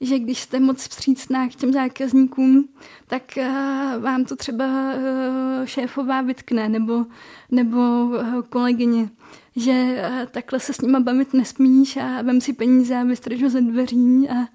že 0.00 0.18
když 0.18 0.40
jste 0.40 0.60
moc 0.60 0.88
vstřícná 0.88 1.48
k 1.48 1.54
těm 1.54 1.72
zákazníkům, 1.72 2.68
tak 3.06 3.38
eh, 3.38 3.50
vám 3.98 4.24
to 4.24 4.36
třeba 4.36 4.64
eh, 4.64 5.66
šéfová 5.66 6.20
vytkne 6.20 6.68
nebo, 6.68 7.06
nebo 7.50 8.10
kolegyně, 8.48 9.08
že 9.56 10.02
takhle 10.30 10.60
se 10.60 10.72
s 10.72 10.80
nima 10.80 11.00
bavit 11.00 11.34
nesmíš 11.34 11.96
a 11.96 12.22
vem 12.22 12.40
si 12.40 12.52
peníze 12.52 12.96
a 12.96 13.04
vystrž 13.04 13.40
ze 13.40 13.60
dveří 13.60 14.28
a 14.28 14.48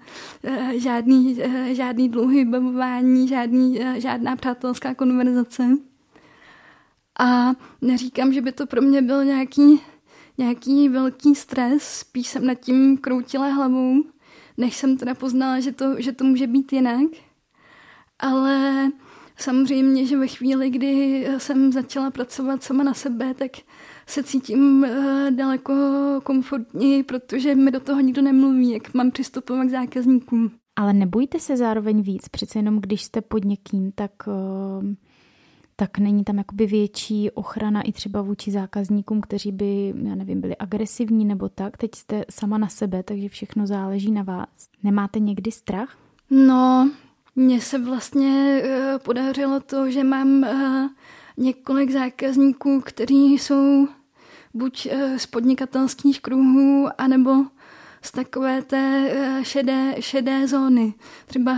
žádný, 0.76 1.38
žádný 1.72 2.08
dlouhý 2.08 2.44
vybavování, 2.44 3.28
žádný, 3.28 3.80
žádná 3.96 4.36
přátelská 4.36 4.94
konverzace. 4.94 5.64
A 7.20 7.52
neříkám, 7.82 8.32
že 8.32 8.42
by 8.42 8.52
to 8.52 8.66
pro 8.66 8.82
mě 8.82 9.02
byl 9.02 9.24
nějaký 9.24 9.80
nějaký 10.40 10.88
velký 10.88 11.34
stres, 11.34 11.82
spíš 11.82 12.26
jsem 12.26 12.46
nad 12.46 12.54
tím 12.54 12.98
kroutila 12.98 13.46
hlavou, 13.46 13.94
než 14.56 14.76
jsem 14.76 14.96
teda 14.96 15.14
poznala, 15.14 15.60
že 15.60 15.72
to, 15.72 16.00
že 16.00 16.12
to 16.12 16.24
může 16.24 16.46
být 16.46 16.72
jinak. 16.72 17.10
Ale 18.18 18.88
samozřejmě, 19.36 20.06
že 20.06 20.18
ve 20.18 20.26
chvíli, 20.26 20.70
kdy 20.70 21.26
jsem 21.38 21.72
začala 21.72 22.10
pracovat 22.10 22.62
sama 22.62 22.84
na 22.84 22.94
sebe, 22.94 23.34
tak 23.34 23.50
se 24.06 24.22
cítím 24.22 24.84
eh, 24.84 25.30
daleko 25.30 25.74
komfortněji, 26.22 27.02
protože 27.02 27.54
mi 27.54 27.70
do 27.70 27.80
toho 27.80 28.00
nikdo 28.00 28.22
nemluví, 28.22 28.70
jak 28.70 28.94
mám 28.94 29.10
přistupovat 29.10 29.66
k 29.66 29.70
zákazníkům. 29.70 30.50
Ale 30.76 30.92
nebojte 30.92 31.40
se 31.40 31.56
zároveň 31.56 32.02
víc, 32.02 32.28
přece 32.28 32.58
jenom 32.58 32.80
když 32.80 33.02
jste 33.02 33.20
pod 33.20 33.44
někým, 33.44 33.92
tak 33.92 34.12
uh 34.26 34.94
tak 35.80 35.98
není 35.98 36.24
tam 36.24 36.38
jakoby 36.38 36.66
větší 36.66 37.30
ochrana 37.30 37.82
i 37.82 37.92
třeba 37.92 38.22
vůči 38.22 38.50
zákazníkům, 38.50 39.20
kteří 39.20 39.52
by, 39.52 39.94
já 40.02 40.14
nevím, 40.14 40.40
byli 40.40 40.56
agresivní 40.56 41.24
nebo 41.24 41.48
tak. 41.48 41.76
Teď 41.76 41.94
jste 41.94 42.24
sama 42.30 42.58
na 42.58 42.68
sebe, 42.68 43.02
takže 43.02 43.28
všechno 43.28 43.66
záleží 43.66 44.12
na 44.12 44.22
vás. 44.22 44.48
Nemáte 44.82 45.18
někdy 45.18 45.52
strach? 45.52 45.96
No, 46.30 46.90
mně 47.36 47.60
se 47.60 47.78
vlastně 47.78 48.62
uh, 48.64 48.98
podařilo 48.98 49.60
to, 49.60 49.90
že 49.90 50.04
mám 50.04 50.42
uh, 50.42 50.88
několik 51.36 51.90
zákazníků, 51.90 52.80
kteří 52.80 53.32
jsou 53.32 53.88
buď 54.54 54.88
uh, 54.92 55.16
z 55.16 55.26
podnikatelských 55.26 56.20
kruhů, 56.20 56.88
anebo 56.98 57.30
z 58.02 58.12
takové 58.12 58.62
té 58.62 59.10
šedé, 59.42 59.94
šedé 60.00 60.48
zóny. 60.48 60.94
Třeba 61.26 61.56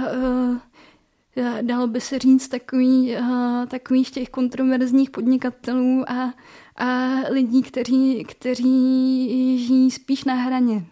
dalo 1.63 1.87
by 1.87 2.01
se 2.01 2.19
říct, 2.19 2.49
takový, 2.49 3.17
uh, 3.17 3.67
takových 3.67 4.11
těch 4.11 4.29
kontroverzních 4.29 5.11
podnikatelů 5.11 6.05
a, 6.11 6.35
a 6.77 7.15
lidí, 7.31 7.63
kteří, 7.63 8.25
kteří 8.25 9.59
žijí 9.67 9.91
spíš 9.91 10.25
na 10.25 10.35
hraně. 10.35 10.85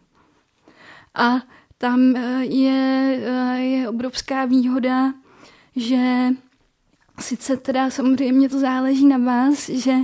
A 1.14 1.42
tam 1.78 2.16
je, 2.40 3.20
je 3.56 3.88
obrovská 3.88 4.44
výhoda, 4.44 5.14
že 5.76 6.28
sice 7.20 7.56
teda 7.56 7.90
samozřejmě 7.90 8.48
to 8.48 8.58
záleží 8.58 9.06
na 9.06 9.18
vás, 9.18 9.68
že 9.68 9.94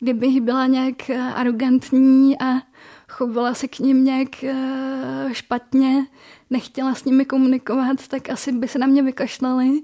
kdybych 0.00 0.40
byla 0.40 0.66
nějak 0.66 1.10
arrogantní 1.34 2.40
a 2.40 2.62
chovala 3.08 3.54
se 3.54 3.68
k 3.68 3.78
ním 3.78 4.04
nějak 4.04 4.44
špatně, 5.32 6.06
nechtěla 6.54 6.94
s 6.94 7.04
nimi 7.04 7.24
komunikovat, 7.24 8.08
tak 8.08 8.30
asi 8.30 8.52
by 8.52 8.68
se 8.68 8.78
na 8.78 8.86
mě 8.86 9.02
vykašlali. 9.02 9.82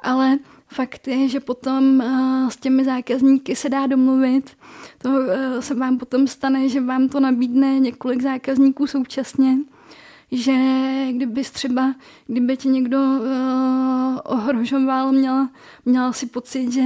Ale 0.00 0.38
fakt 0.66 1.08
je, 1.08 1.28
že 1.28 1.40
potom 1.40 2.02
s 2.48 2.56
těmi 2.56 2.84
zákazníky 2.84 3.56
se 3.56 3.68
dá 3.68 3.86
domluvit. 3.86 4.56
To 4.98 5.08
se 5.60 5.74
vám 5.74 5.98
potom 5.98 6.26
stane, 6.26 6.68
že 6.68 6.80
vám 6.80 7.08
to 7.08 7.20
nabídne 7.20 7.78
několik 7.78 8.22
zákazníků 8.22 8.86
současně 8.86 9.56
že 10.30 10.52
kdyby 11.12 11.42
třeba, 11.42 11.94
kdyby 12.26 12.56
tě 12.56 12.68
někdo 12.68 12.98
uh, 12.98 13.26
ohrožoval, 14.24 15.12
měla, 15.12 15.50
měla 15.84 16.12
si 16.12 16.26
pocit, 16.26 16.72
že, 16.72 16.82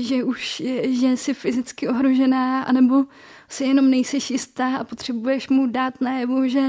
že 0.00 0.24
už 0.24 0.60
je, 0.60 0.94
že 0.94 1.16
jsi 1.16 1.34
fyzicky 1.34 1.88
ohrožená, 1.88 2.62
anebo 2.62 3.04
si 3.48 3.64
jenom 3.64 3.90
nejsi 3.90 4.18
jistá 4.32 4.76
a 4.76 4.84
potřebuješ 4.84 5.48
mu 5.48 5.66
dát 5.66 6.00
najevo, 6.00 6.48
že 6.48 6.68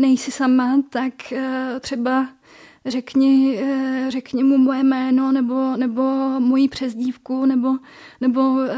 nejsi 0.00 0.30
sama, 0.30 0.82
tak 0.90 1.14
uh, 1.32 1.38
třeba 1.80 2.28
řekni, 2.86 3.58
eh, 3.62 4.10
řekni 4.10 4.44
mu 4.44 4.58
moje 4.58 4.82
jméno 4.82 5.32
nebo, 5.32 5.76
nebo 5.76 6.02
moji 6.40 6.68
přezdívku 6.68 7.46
nebo, 7.46 7.76
nebo 8.20 8.40
uh, 8.40 8.68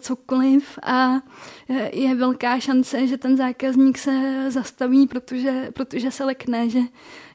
cokoliv 0.00 0.78
a 0.82 1.20
eh, 1.68 1.96
je 1.96 2.14
velká 2.14 2.60
šance, 2.60 3.06
že 3.06 3.16
ten 3.16 3.36
zákazník 3.36 3.98
se 3.98 4.44
zastaví, 4.48 5.06
protože, 5.06 5.70
protože 5.74 6.10
se 6.10 6.24
lekne, 6.24 6.68
že, 6.68 6.80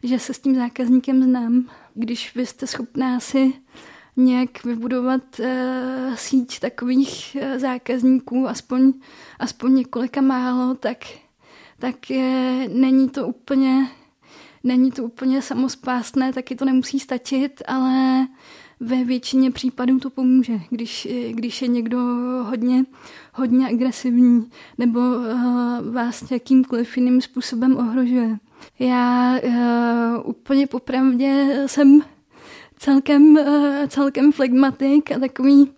že 0.04 0.20
se 0.20 0.34
s 0.34 0.40
tím 0.40 0.56
zákazníkem 0.56 1.24
znám. 1.24 1.70
Když 1.94 2.36
vy 2.36 2.46
jste 2.46 2.68
schopná 2.68 3.20
si 3.20 3.54
nějak 4.18 4.64
vybudovat 4.64 5.42
síť 6.16 6.60
takových 6.60 7.38
zákazníků, 7.58 8.48
aspoň, 8.48 8.94
aspoň 9.40 9.76
několika 9.76 10.22
málo, 10.22 10.76
tak, 10.76 10.98
tak 11.86 12.10
je, 12.10 12.70
není 12.74 13.10
to 13.10 13.28
úplně 13.28 13.88
Není 14.64 14.92
to 14.92 15.04
úplně 15.04 15.42
samospásné, 15.42 16.34
taky 16.34 16.56
to 16.56 16.66
nemusí 16.66 17.00
stačit, 17.00 17.62
ale 17.68 18.28
ve 18.80 19.04
většině 19.04 19.52
případů 19.52 20.00
to 20.00 20.10
pomůže, 20.10 20.60
když, 20.70 21.08
když 21.32 21.62
je 21.62 21.68
někdo 21.68 22.00
hodně, 22.44 22.86
hodně 23.34 23.68
agresivní 23.68 24.50
nebo 24.78 25.00
uh, 25.00 25.94
vás 25.94 26.32
jakýmkoliv 26.32 26.98
jiným 26.98 27.22
způsobem 27.22 27.78
ohrožuje. 27.78 28.38
Já 28.80 29.36
uh, 29.44 30.30
úplně 30.30 30.68
popravdě 30.68 31.64
jsem 31.66 32.02
celkem, 32.78 33.36
uh, 33.36 33.88
celkem 33.88 34.32
flegmatik 34.32 35.12
a 35.12 35.20
takový 35.20 35.72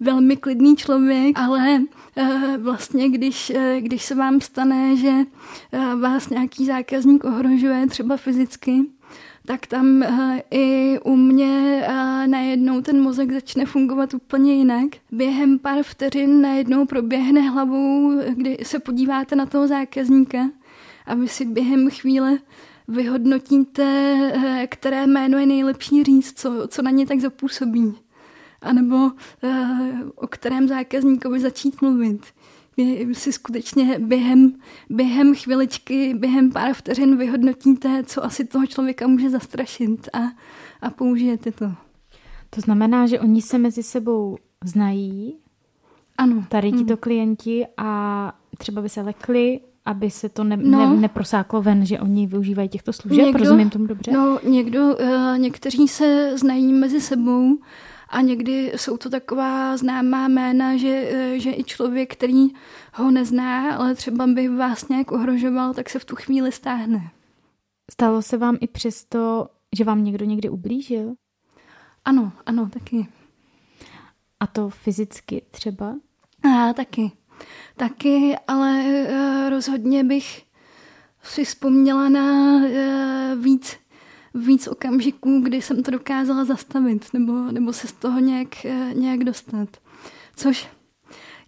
velmi 0.00 0.36
klidný 0.36 0.76
člověk, 0.76 1.38
ale 1.38 1.80
Eh, 2.16 2.58
vlastně, 2.58 3.08
když, 3.08 3.50
eh, 3.50 3.80
když 3.80 4.02
se 4.02 4.14
vám 4.14 4.40
stane, 4.40 4.96
že 4.96 5.12
eh, 5.72 5.96
vás 5.96 6.30
nějaký 6.30 6.66
zákazník 6.66 7.24
ohrožuje, 7.24 7.86
třeba 7.86 8.16
fyzicky, 8.16 8.80
tak 9.46 9.66
tam 9.66 10.04
i 10.50 10.98
u 11.04 11.16
mě 11.16 11.82
najednou 12.26 12.80
ten 12.80 13.02
mozek 13.02 13.32
začne 13.32 13.66
fungovat 13.66 14.14
úplně 14.14 14.54
jinak. 14.54 14.88
Během 15.12 15.58
pár 15.58 15.82
vteřin 15.82 16.40
najednou 16.40 16.86
proběhne 16.86 17.40
hlavou, 17.40 18.20
kdy 18.34 18.58
se 18.62 18.78
podíváte 18.78 19.36
na 19.36 19.46
toho 19.46 19.68
zákazníka 19.68 20.50
a 21.06 21.14
vy 21.14 21.28
si 21.28 21.44
během 21.44 21.90
chvíle 21.90 22.38
vyhodnotíte, 22.88 24.66
které 24.70 25.06
jméno 25.06 25.38
je 25.38 25.46
nejlepší 25.46 26.04
říct, 26.04 26.40
co, 26.40 26.68
co 26.68 26.82
na 26.82 26.90
ně 26.90 27.06
tak 27.06 27.20
zapůsobí 27.20 27.94
anebo 28.64 28.96
uh, 28.96 29.10
o 30.14 30.26
kterém 30.26 30.68
zákazníkovi 30.68 31.40
začít 31.40 31.82
mluvit. 31.82 32.20
Vy 32.76 33.14
si 33.14 33.32
skutečně 33.32 33.98
během, 33.98 34.52
během 34.90 35.34
chviličky, 35.34 36.14
během 36.14 36.52
pár 36.52 36.74
vteřin 36.74 37.16
vyhodnotíte, 37.16 38.02
co 38.06 38.24
asi 38.24 38.44
toho 38.44 38.66
člověka 38.66 39.06
může 39.06 39.30
zastrašit 39.30 40.08
a, 40.12 40.18
a 40.82 40.90
použijete 40.90 41.52
to. 41.52 41.72
To 42.50 42.60
znamená, 42.60 43.06
že 43.06 43.20
oni 43.20 43.42
se 43.42 43.58
mezi 43.58 43.82
sebou 43.82 44.36
znají, 44.64 45.36
ano. 46.18 46.44
tady 46.48 46.72
tito 46.72 46.92
hmm. 46.92 47.00
klienti 47.00 47.66
a 47.76 48.32
třeba 48.58 48.82
by 48.82 48.88
se 48.88 49.00
lekli, 49.00 49.60
aby 49.84 50.10
se 50.10 50.28
to 50.28 50.44
ne, 50.44 50.56
no. 50.56 50.90
ne, 50.90 51.00
neprosáklo 51.00 51.62
ven, 51.62 51.86
že 51.86 52.00
oni 52.00 52.26
využívají 52.26 52.68
těchto 52.68 52.92
služeb, 52.92 53.26
někdo, 53.26 53.38
rozumím 53.38 53.70
tomu 53.70 53.86
dobře? 53.86 54.12
No, 54.12 54.38
někdo, 54.48 54.96
uh, 54.96 55.38
někteří 55.38 55.88
se 55.88 56.38
znají 56.38 56.72
mezi 56.72 57.00
sebou, 57.00 57.58
a 58.14 58.20
někdy 58.20 58.72
jsou 58.76 58.96
to 58.96 59.10
taková 59.10 59.76
známá 59.76 60.28
jména, 60.28 60.76
že, 60.76 61.10
eh, 61.12 61.38
že 61.38 61.50
i 61.50 61.64
člověk, 61.64 62.12
který 62.12 62.48
ho 62.94 63.10
nezná, 63.10 63.76
ale 63.76 63.94
třeba 63.94 64.26
by 64.26 64.48
vás 64.48 64.88
nějak 64.88 65.12
ohrožoval, 65.12 65.74
tak 65.74 65.90
se 65.90 65.98
v 65.98 66.04
tu 66.04 66.16
chvíli 66.16 66.52
stáhne. 66.52 67.10
Stalo 67.90 68.22
se 68.22 68.36
vám 68.36 68.56
i 68.60 68.66
přesto, 68.66 69.48
že 69.76 69.84
vám 69.84 70.04
někdo 70.04 70.24
někdy 70.24 70.48
ublížil? 70.48 71.14
Ano, 72.04 72.32
ano, 72.46 72.68
taky. 72.72 73.06
A 74.40 74.46
to 74.46 74.70
fyzicky 74.70 75.42
třeba? 75.50 75.94
A 76.44 76.72
taky. 76.72 77.12
Taky, 77.76 78.36
ale 78.46 78.84
uh, 78.84 79.50
rozhodně 79.50 80.04
bych 80.04 80.42
si 81.22 81.44
vzpomněla 81.44 82.08
na 82.08 82.58
víc 82.58 82.74
víc 84.34 84.68
okamžiků, 84.68 85.40
kdy 85.40 85.62
jsem 85.62 85.82
to 85.82 85.90
dokázala 85.90 86.44
zastavit 86.44 87.06
nebo, 87.12 87.32
nebo 87.52 87.72
se 87.72 87.88
z 87.88 87.92
toho 87.92 88.20
nějak, 88.20 88.64
eh, 88.64 88.90
nějak 88.94 89.24
dostat. 89.24 89.68
Což 90.36 90.68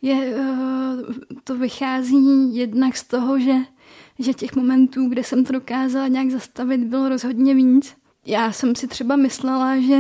je, 0.03 0.35
eh, 0.37 0.96
to 1.44 1.57
vychází 1.57 2.57
jednak 2.57 2.96
z 2.96 3.05
toho, 3.05 3.38
že, 3.38 3.55
že 4.18 4.35
těch 4.35 4.57
momentů, 4.57 5.09
kde 5.09 5.25
jsem 5.25 5.44
to 5.44 5.53
dokázala 5.53 6.09
nějak 6.09 6.31
zastavit, 6.31 6.81
bylo 6.81 7.09
rozhodně 7.09 7.55
víc. 7.55 7.94
Já 8.27 8.53
jsem 8.53 8.75
si 8.75 8.88
třeba 8.88 9.16
myslela, 9.16 9.81
že 9.81 9.99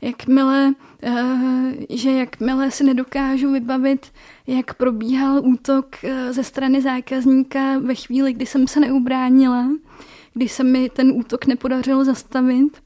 jakmile, 0.00 0.74
eh, 1.02 1.74
že 1.90 2.10
jakmile 2.10 2.70
si 2.70 2.84
nedokážu 2.84 3.52
vybavit, 3.52 4.06
jak 4.46 4.74
probíhal 4.74 5.40
útok 5.44 5.96
ze 6.30 6.44
strany 6.44 6.82
zákazníka 6.82 7.78
ve 7.78 7.94
chvíli, 7.94 8.32
kdy 8.32 8.46
jsem 8.46 8.68
se 8.68 8.80
neubránila, 8.80 9.68
když 10.34 10.52
se 10.52 10.64
mi 10.64 10.88
ten 10.88 11.10
útok 11.10 11.46
nepodařilo 11.46 12.04
zastavit, 12.04 12.82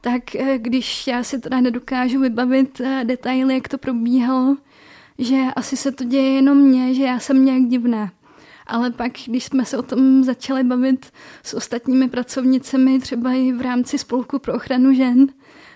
tak 0.00 0.34
eh, 0.34 0.58
když 0.58 1.06
já 1.06 1.22
si 1.22 1.38
teda 1.38 1.60
nedokážu 1.60 2.20
vybavit 2.20 2.80
eh, 2.80 3.04
detaily, 3.04 3.54
jak 3.54 3.68
to 3.68 3.78
probíhalo, 3.78 4.56
že 5.18 5.42
asi 5.56 5.76
se 5.76 5.92
to 5.92 6.04
děje 6.04 6.30
jenom 6.30 6.58
mně, 6.58 6.94
že 6.94 7.02
já 7.02 7.18
jsem 7.18 7.44
nějak 7.44 7.62
divná. 7.62 8.12
Ale 8.66 8.90
pak, 8.90 9.12
když 9.26 9.44
jsme 9.44 9.64
se 9.64 9.78
o 9.78 9.82
tom 9.82 10.24
začali 10.24 10.64
bavit 10.64 11.12
s 11.42 11.54
ostatními 11.54 12.08
pracovnicemi, 12.08 12.98
třeba 12.98 13.32
i 13.32 13.52
v 13.52 13.60
rámci 13.60 13.98
spolku 13.98 14.38
pro 14.38 14.54
ochranu 14.54 14.94
žen, 14.94 15.26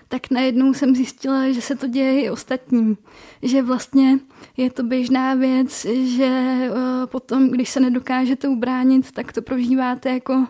tak 0.07 0.31
najednou 0.31 0.73
jsem 0.73 0.95
zjistila, 0.95 1.51
že 1.51 1.61
se 1.61 1.75
to 1.75 1.87
děje 1.87 2.21
i 2.21 2.29
ostatním. 2.29 2.97
Že 3.41 3.61
vlastně 3.61 4.19
je 4.57 4.69
to 4.69 4.83
běžná 4.83 5.33
věc, 5.33 5.85
že 6.03 6.25
eh, 6.25 6.71
potom, 7.05 7.49
když 7.49 7.69
se 7.69 7.79
nedokážete 7.79 8.47
ubránit, 8.47 9.11
tak 9.11 9.33
to 9.33 9.41
prožíváte 9.41 10.09
jako 10.09 10.47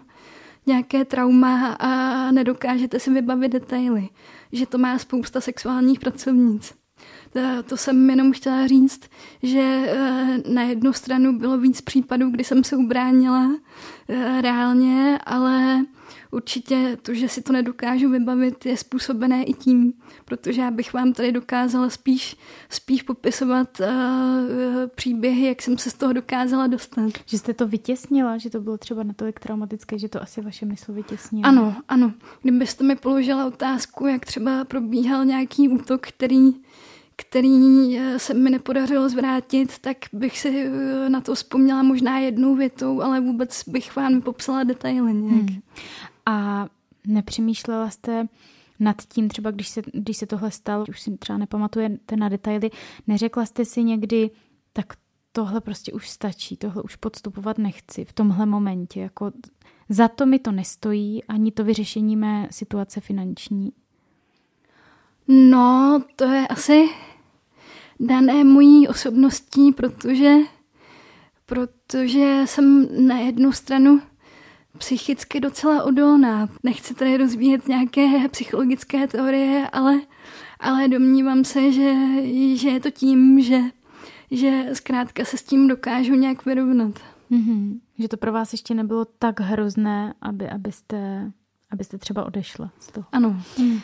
nějaké 0.70 1.06
trauma 1.06 1.74
a 1.74 2.32
nedokážete 2.32 3.00
si 3.00 3.10
vybavit 3.12 3.52
detaily, 3.52 4.10
že 4.52 4.66
to 4.66 4.78
má 4.78 5.00
spousta 5.00 5.42
sexuálních 5.42 6.00
pracovnic. 6.00 6.79
To 7.66 7.78
jsem 7.78 8.10
jenom 8.10 8.32
chtěla 8.32 8.68
říct, 8.68 9.02
že 9.44 9.60
eh, 9.88 10.38
na 10.54 10.62
jednu 10.62 10.94
stranu 10.94 11.40
bylo 11.40 11.58
víc 11.58 11.82
případů, 11.82 12.30
kdy 12.30 12.44
jsem 12.44 12.64
se 12.64 12.76
ubránila 12.76 13.52
eh, 14.10 14.42
reálně, 14.42 15.20
ale 15.26 15.86
určitě 16.32 16.98
to, 17.02 17.14
že 17.14 17.30
si 17.30 17.42
to 17.42 17.54
nedokážu 17.54 18.10
vybavit, 18.10 18.66
je 18.66 18.78
způsobené 18.78 19.44
i 19.44 19.54
tím, 19.54 19.94
protože 20.26 20.62
já 20.62 20.72
bych 20.72 20.94
vám 20.94 21.14
tady 21.14 21.32
dokázala 21.32 21.90
spíš, 21.90 22.38
spíš 22.70 23.02
popisovat 23.02 23.80
uh, 23.80 23.88
příběhy, 24.96 25.48
jak 25.48 25.62
jsem 25.62 25.78
se 25.78 25.90
z 25.90 25.94
toho 25.94 26.14
dokázala 26.14 26.68
dostat. 26.68 27.12
Že 27.26 27.38
jste 27.38 27.54
to 27.54 27.68
vytěsnila, 27.68 28.38
že 28.38 28.50
to 28.50 28.62
bylo 28.62 28.78
třeba 28.78 29.04
natolik 29.04 29.40
traumatické, 29.40 30.00
že 30.00 30.10
to 30.10 30.22
asi 30.22 30.42
vaše 30.42 30.66
mysl 30.66 30.94
vytěsnilo. 30.94 31.48
Ano, 31.48 31.76
ano. 31.88 32.14
Kdybyste 32.42 32.84
mi 32.84 32.96
položila 32.96 33.46
otázku, 33.46 34.08
jak 34.08 34.26
třeba 34.26 34.66
probíhal 34.66 35.26
nějaký 35.26 35.70
útok, 35.70 36.08
který 36.08 36.54
který 37.20 37.98
eh, 37.98 38.20
se 38.20 38.34
mi 38.34 38.50
nepodařilo 38.50 39.10
zvrátit, 39.10 39.80
tak 39.80 39.98
bych 40.14 40.40
si 40.40 40.72
na 41.08 41.22
to 41.22 41.36
vzpomněla 41.36 41.84
možná 41.84 42.20
jednou 42.20 42.56
větou, 42.56 43.02
ale 43.02 43.22
vůbec 43.22 43.64
bych 43.70 43.96
vám 43.96 44.14
nepopsala 44.14 44.64
detaily 44.64 45.14
nějak. 45.14 45.50
Hmm. 45.50 45.62
A 46.26 46.68
nepřemýšlela 47.08 47.90
jste 47.90 48.28
nad 48.80 48.96
tím, 49.02 49.30
třeba 49.30 49.52
když 49.52 49.68
se, 49.68 49.82
když 49.94 50.18
se 50.18 50.26
tohle 50.26 50.52
stalo, 50.52 50.86
už 50.90 51.02
si 51.02 51.18
třeba 51.18 51.38
nepamatujete 51.38 52.16
na 52.16 52.30
detaily, 52.30 52.70
neřekla 53.08 53.46
jste 53.46 53.66
si 53.66 53.84
někdy, 53.84 54.30
tak 54.74 54.94
tohle 55.32 55.62
prostě 55.62 55.94
už 55.94 56.10
stačí, 56.10 56.58
tohle 56.58 56.84
už 56.84 56.96
podstupovat 56.96 57.58
nechci 57.58 58.06
v 58.06 58.14
tomhle 58.14 58.46
momentě, 58.46 59.00
jako 59.00 59.32
za 59.90 60.08
to 60.08 60.26
mi 60.26 60.40
to 60.40 60.52
nestojí, 60.52 61.24
ani 61.24 61.52
to 61.52 61.64
vyřešení 61.64 62.16
mé 62.16 62.48
situace 62.52 63.02
finanční? 63.02 63.72
No, 65.32 66.04
to 66.16 66.24
je 66.26 66.48
asi 66.48 66.90
dané 68.00 68.44
mojí 68.44 68.88
osobností, 68.88 69.72
protože, 69.72 70.36
protože 71.46 72.42
jsem 72.46 72.88
na 73.08 73.18
jednu 73.18 73.52
stranu 73.52 74.02
psychicky 74.78 75.40
docela 75.40 75.84
odolná. 75.84 76.50
Nechci 76.64 76.96
tady 76.96 77.18
rozvíjet 77.18 77.68
nějaké 77.68 78.28
psychologické 78.30 79.08
teorie, 79.08 79.70
ale, 79.70 80.02
ale 80.60 80.88
domnívám 80.88 81.44
se, 81.44 81.72
že, 81.72 81.94
že 82.56 82.70
je 82.70 82.80
to 82.80 82.92
tím, 82.92 83.42
že, 83.42 83.60
že 84.32 84.70
zkrátka 84.74 85.26
se 85.26 85.38
s 85.38 85.44
tím 85.44 85.68
dokážu 85.68 86.16
nějak 86.16 86.46
vyrovnat. 86.46 86.94
Mm-hmm. 87.32 87.80
Že 88.00 88.08
to 88.08 88.18
pro 88.18 88.32
vás 88.32 88.52
ještě 88.52 88.74
nebylo 88.74 89.06
tak 89.06 89.40
hrozné, 89.40 90.14
aby, 90.22 90.50
abyste, 90.50 91.32
abyste 91.72 91.98
třeba 91.98 92.26
odešla 92.26 92.72
z 92.80 92.92
toho. 92.92 93.06
Ano. 93.12 93.42
Mm. 93.58 93.66
Um, 93.72 93.82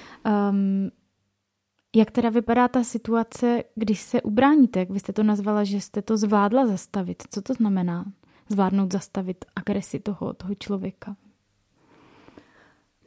jak 1.95 2.11
teda 2.11 2.29
vypadá 2.29 2.67
ta 2.67 2.83
situace, 2.83 3.63
když 3.75 4.01
se 4.01 4.21
ubráníte? 4.21 4.79
Jak 4.79 4.89
vy 4.89 4.99
jste 4.99 5.13
to 5.13 5.23
nazvala, 5.23 5.63
že 5.63 5.81
jste 5.81 6.01
to 6.01 6.17
zvládla 6.17 6.67
zastavit. 6.67 7.23
Co 7.29 7.41
to 7.41 7.53
znamená? 7.53 8.05
Zvládnout 8.49 8.93
zastavit 8.93 9.45
agresi 9.55 9.99
toho, 9.99 10.33
toho 10.33 10.55
člověka? 10.55 11.15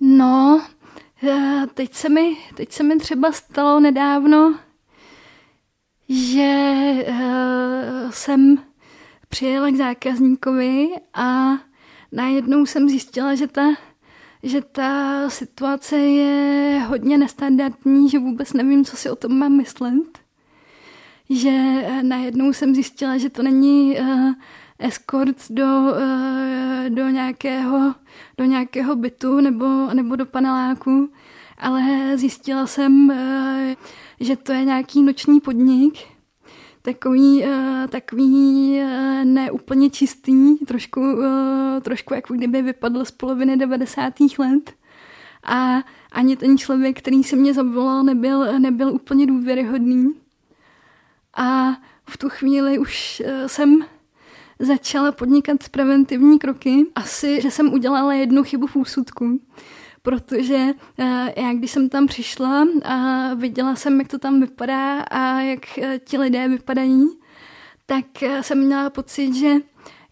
No, 0.01 0.63
eh, 1.23 1.67
teď 1.75 1.95
se, 1.95 2.09
mi, 2.09 2.37
teď 2.55 2.73
se 2.73 2.83
mi 2.83 2.97
třeba 2.97 3.33
stalo 3.33 3.81
nedávno, 3.81 4.59
že 6.09 6.93
uh, 7.09 8.11
jsem 8.11 8.59
přijela 9.29 9.71
k 9.71 9.77
zákazníkovi 9.77 10.89
a 11.15 11.59
najednou 12.13 12.67
jsem 12.67 12.89
zjistila, 12.89 13.35
že 13.35 13.47
ta 13.47 13.63
že 14.43 14.61
ta 14.61 15.31
situace 15.31 15.97
je 15.97 16.81
hodně 16.81 17.19
nestandardní, 17.19 18.11
že 18.11 18.19
vůbec 18.19 18.53
nevím, 18.53 18.85
co 18.85 18.97
si 18.97 19.11
o 19.11 19.17
tom 19.17 19.39
mám 19.39 19.53
myslet. 19.53 20.19
Že 21.31 21.51
eh, 21.51 22.03
najednou 22.03 22.53
jsem 22.53 22.75
zjistila, 22.75 23.19
že 23.19 23.31
to 23.31 23.43
není 23.43 23.97
uh, 24.01 24.33
escort 24.79 25.37
do, 25.51 25.65
uh, 25.65 26.89
do, 26.89 27.09
nějakého, 27.09 27.95
do 28.39 28.45
nějakého 28.45 28.97
bytu 28.97 29.41
nebo, 29.41 29.95
nebo 29.95 30.17
do 30.17 30.27
paneláku, 30.27 31.11
ale 31.59 32.13
zjistila 32.15 32.67
jsem, 32.67 33.11
uh, 33.11 33.75
že 34.21 34.37
to 34.37 34.53
je 34.53 34.65
nějaký 34.65 35.03
noční 35.03 35.41
podnik, 35.41 35.99
takový, 36.83 37.45
uh, 37.45 37.87
takový 37.89 38.81
uh, 38.83 39.25
neúplně 39.25 39.91
čistý, 39.91 40.57
trošku, 40.57 41.01
uh, 41.01 41.81
trošku 41.83 42.15
jako 42.15 42.35
kdyby 42.35 42.63
vypadl 42.63 43.05
z 43.05 43.11
poloviny 43.11 43.57
90. 43.57 44.15
let. 44.39 44.73
A 45.45 45.83
ani 46.13 46.37
ten 46.37 46.59
člověk, 46.59 46.99
který 46.99 47.25
se 47.25 47.37
mě 47.37 47.55
zavolal, 47.55 48.03
nebyl, 48.03 48.59
nebyl 48.59 48.93
úplně 48.93 49.27
důvěryhodný. 49.27 50.15
A 51.37 51.77
v 52.09 52.17
tu 52.17 52.29
chvíli 52.29 52.79
už 52.79 53.23
jsem 53.47 53.85
začala 54.59 55.13
podnikat 55.13 55.69
preventivní 55.69 56.39
kroky. 56.39 56.87
Asi, 56.95 57.41
že 57.41 57.51
jsem 57.51 57.73
udělala 57.73 58.15
jednu 58.15 58.45
chybu 58.45 58.67
v 58.67 58.77
úsudku 58.77 59.41
protože 60.03 60.67
eh, 60.99 61.35
já 61.37 61.53
když 61.53 61.71
jsem 61.71 61.89
tam 61.89 62.07
přišla 62.07 62.67
a 62.85 63.35
viděla 63.35 63.77
jsem, 63.77 63.99
jak 63.99 64.09
to 64.09 64.19
tam 64.19 64.41
vypadá 64.41 65.01
a 65.01 65.41
jak 65.41 65.79
eh, 65.79 65.99
ti 65.99 66.19
lidé 66.19 66.49
vypadají, 66.49 67.09
tak 67.87 68.23
eh, 68.23 68.43
jsem 68.43 68.67
měla 68.67 68.91
pocit, 68.91 69.35
že 69.35 69.55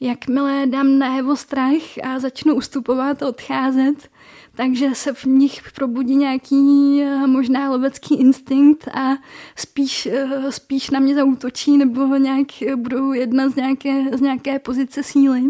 jakmile 0.00 0.66
dám 0.66 0.98
najevo 0.98 1.36
strach 1.36 1.82
a 2.02 2.18
začnu 2.18 2.54
ustupovat 2.54 3.22
a 3.22 3.28
odcházet, 3.28 4.08
takže 4.54 4.94
se 4.94 5.12
v 5.14 5.24
nich 5.24 5.62
probudí 5.74 6.16
nějaký 6.16 7.02
možná 7.26 7.70
lovecký 7.70 8.14
instinkt 8.14 8.88
a 8.88 9.16
spíš, 9.56 10.08
spíš 10.50 10.90
na 10.90 11.00
mě 11.00 11.14
zautočí 11.14 11.78
nebo 11.78 12.16
nějak 12.16 12.46
budou 12.76 13.12
jedna 13.12 13.48
z 13.48 13.56
nějaké, 13.56 14.16
z 14.16 14.20
nějaké 14.20 14.58
pozice 14.58 15.02
síly. 15.02 15.42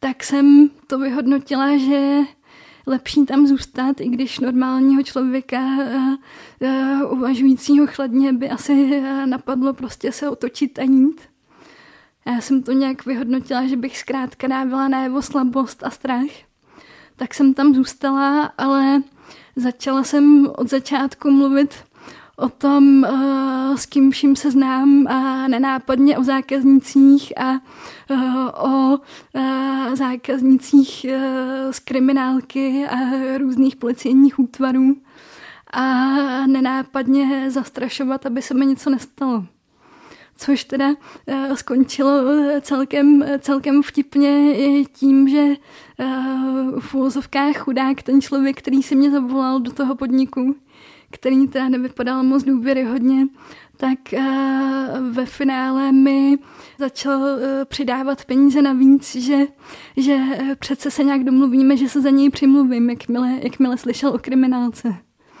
Tak 0.00 0.24
jsem 0.24 0.70
to 0.86 0.98
vyhodnotila, 0.98 1.76
že 1.76 2.20
lepší 2.88 3.26
tam 3.26 3.46
zůstat, 3.46 4.00
i 4.00 4.08
když 4.08 4.40
normálního 4.40 5.02
člověka 5.02 5.60
uh, 5.60 6.14
uh, 6.60 7.12
uvažujícího 7.12 7.86
chladně 7.86 8.32
by 8.32 8.50
asi 8.50 8.72
uh, 8.72 9.26
napadlo 9.26 9.72
prostě 9.72 10.12
se 10.12 10.28
otočit 10.28 10.78
a 10.78 10.82
jít. 10.82 11.20
Já 12.26 12.40
jsem 12.40 12.62
to 12.62 12.72
nějak 12.72 13.06
vyhodnotila, 13.06 13.66
že 13.66 13.76
bych 13.76 13.98
zkrátka 13.98 14.46
dávala 14.46 14.88
na 14.88 15.02
jeho 15.02 15.22
slabost 15.22 15.84
a 15.84 15.90
strach. 15.90 16.30
Tak 17.16 17.34
jsem 17.34 17.54
tam 17.54 17.74
zůstala, 17.74 18.52
ale 18.58 19.02
začala 19.56 20.04
jsem 20.04 20.48
od 20.56 20.70
začátku 20.70 21.30
mluvit 21.30 21.74
o 22.38 22.48
tom, 22.48 23.02
uh, 23.02 23.76
s 23.76 23.86
kým 23.86 24.10
vším 24.10 24.36
se 24.36 24.50
znám 24.50 25.06
a 25.06 25.48
nenápadně 25.48 26.18
o 26.18 26.24
zákaznicích 26.24 27.32
a 27.38 27.52
uh, 28.10 28.46
o 28.72 28.98
zákaznicích 29.94 31.06
z 31.70 31.78
kriminálky 31.78 32.86
a 32.86 32.96
různých 33.38 33.76
policejních 33.76 34.38
útvarů 34.38 34.96
a 35.72 35.86
nenápadně 36.46 37.50
zastrašovat, 37.50 38.26
aby 38.26 38.42
se 38.42 38.54
mi 38.54 38.66
něco 38.66 38.90
nestalo. 38.90 39.44
Což 40.36 40.64
teda 40.64 40.94
skončilo 41.54 42.10
celkem, 42.60 43.24
celkem 43.38 43.82
vtipně 43.82 44.54
tím, 44.92 45.28
že 45.28 45.54
v 46.78 46.94
úvozovkách 46.94 47.56
chudák 47.56 48.02
ten 48.02 48.20
člověk, 48.20 48.58
který 48.58 48.82
si 48.82 48.96
mě 48.96 49.10
zavolal 49.10 49.60
do 49.60 49.72
toho 49.72 49.94
podniku, 49.94 50.54
který 51.10 51.48
teda 51.48 51.68
nevypadal 51.68 52.22
moc 52.22 52.42
důvěryhodně, 52.42 53.26
tak 53.76 53.98
uh, 54.12 54.20
ve 55.10 55.26
finále 55.26 55.92
mi 55.92 56.38
začal 56.78 57.20
uh, 57.20 57.38
přidávat 57.64 58.24
peníze 58.24 58.62
navíc, 58.62 59.16
že, 59.16 59.46
že 59.96 60.14
uh, 60.14 60.54
přece 60.54 60.90
se 60.90 61.04
nějak 61.04 61.24
domluvíme, 61.24 61.76
že 61.76 61.88
se 61.88 62.00
za 62.00 62.10
něj 62.10 62.30
přimluvím, 62.30 62.90
jakmile, 62.90 63.38
jakmile 63.42 63.78
slyšel 63.78 64.10
o 64.10 64.18
kriminálce. 64.18 64.88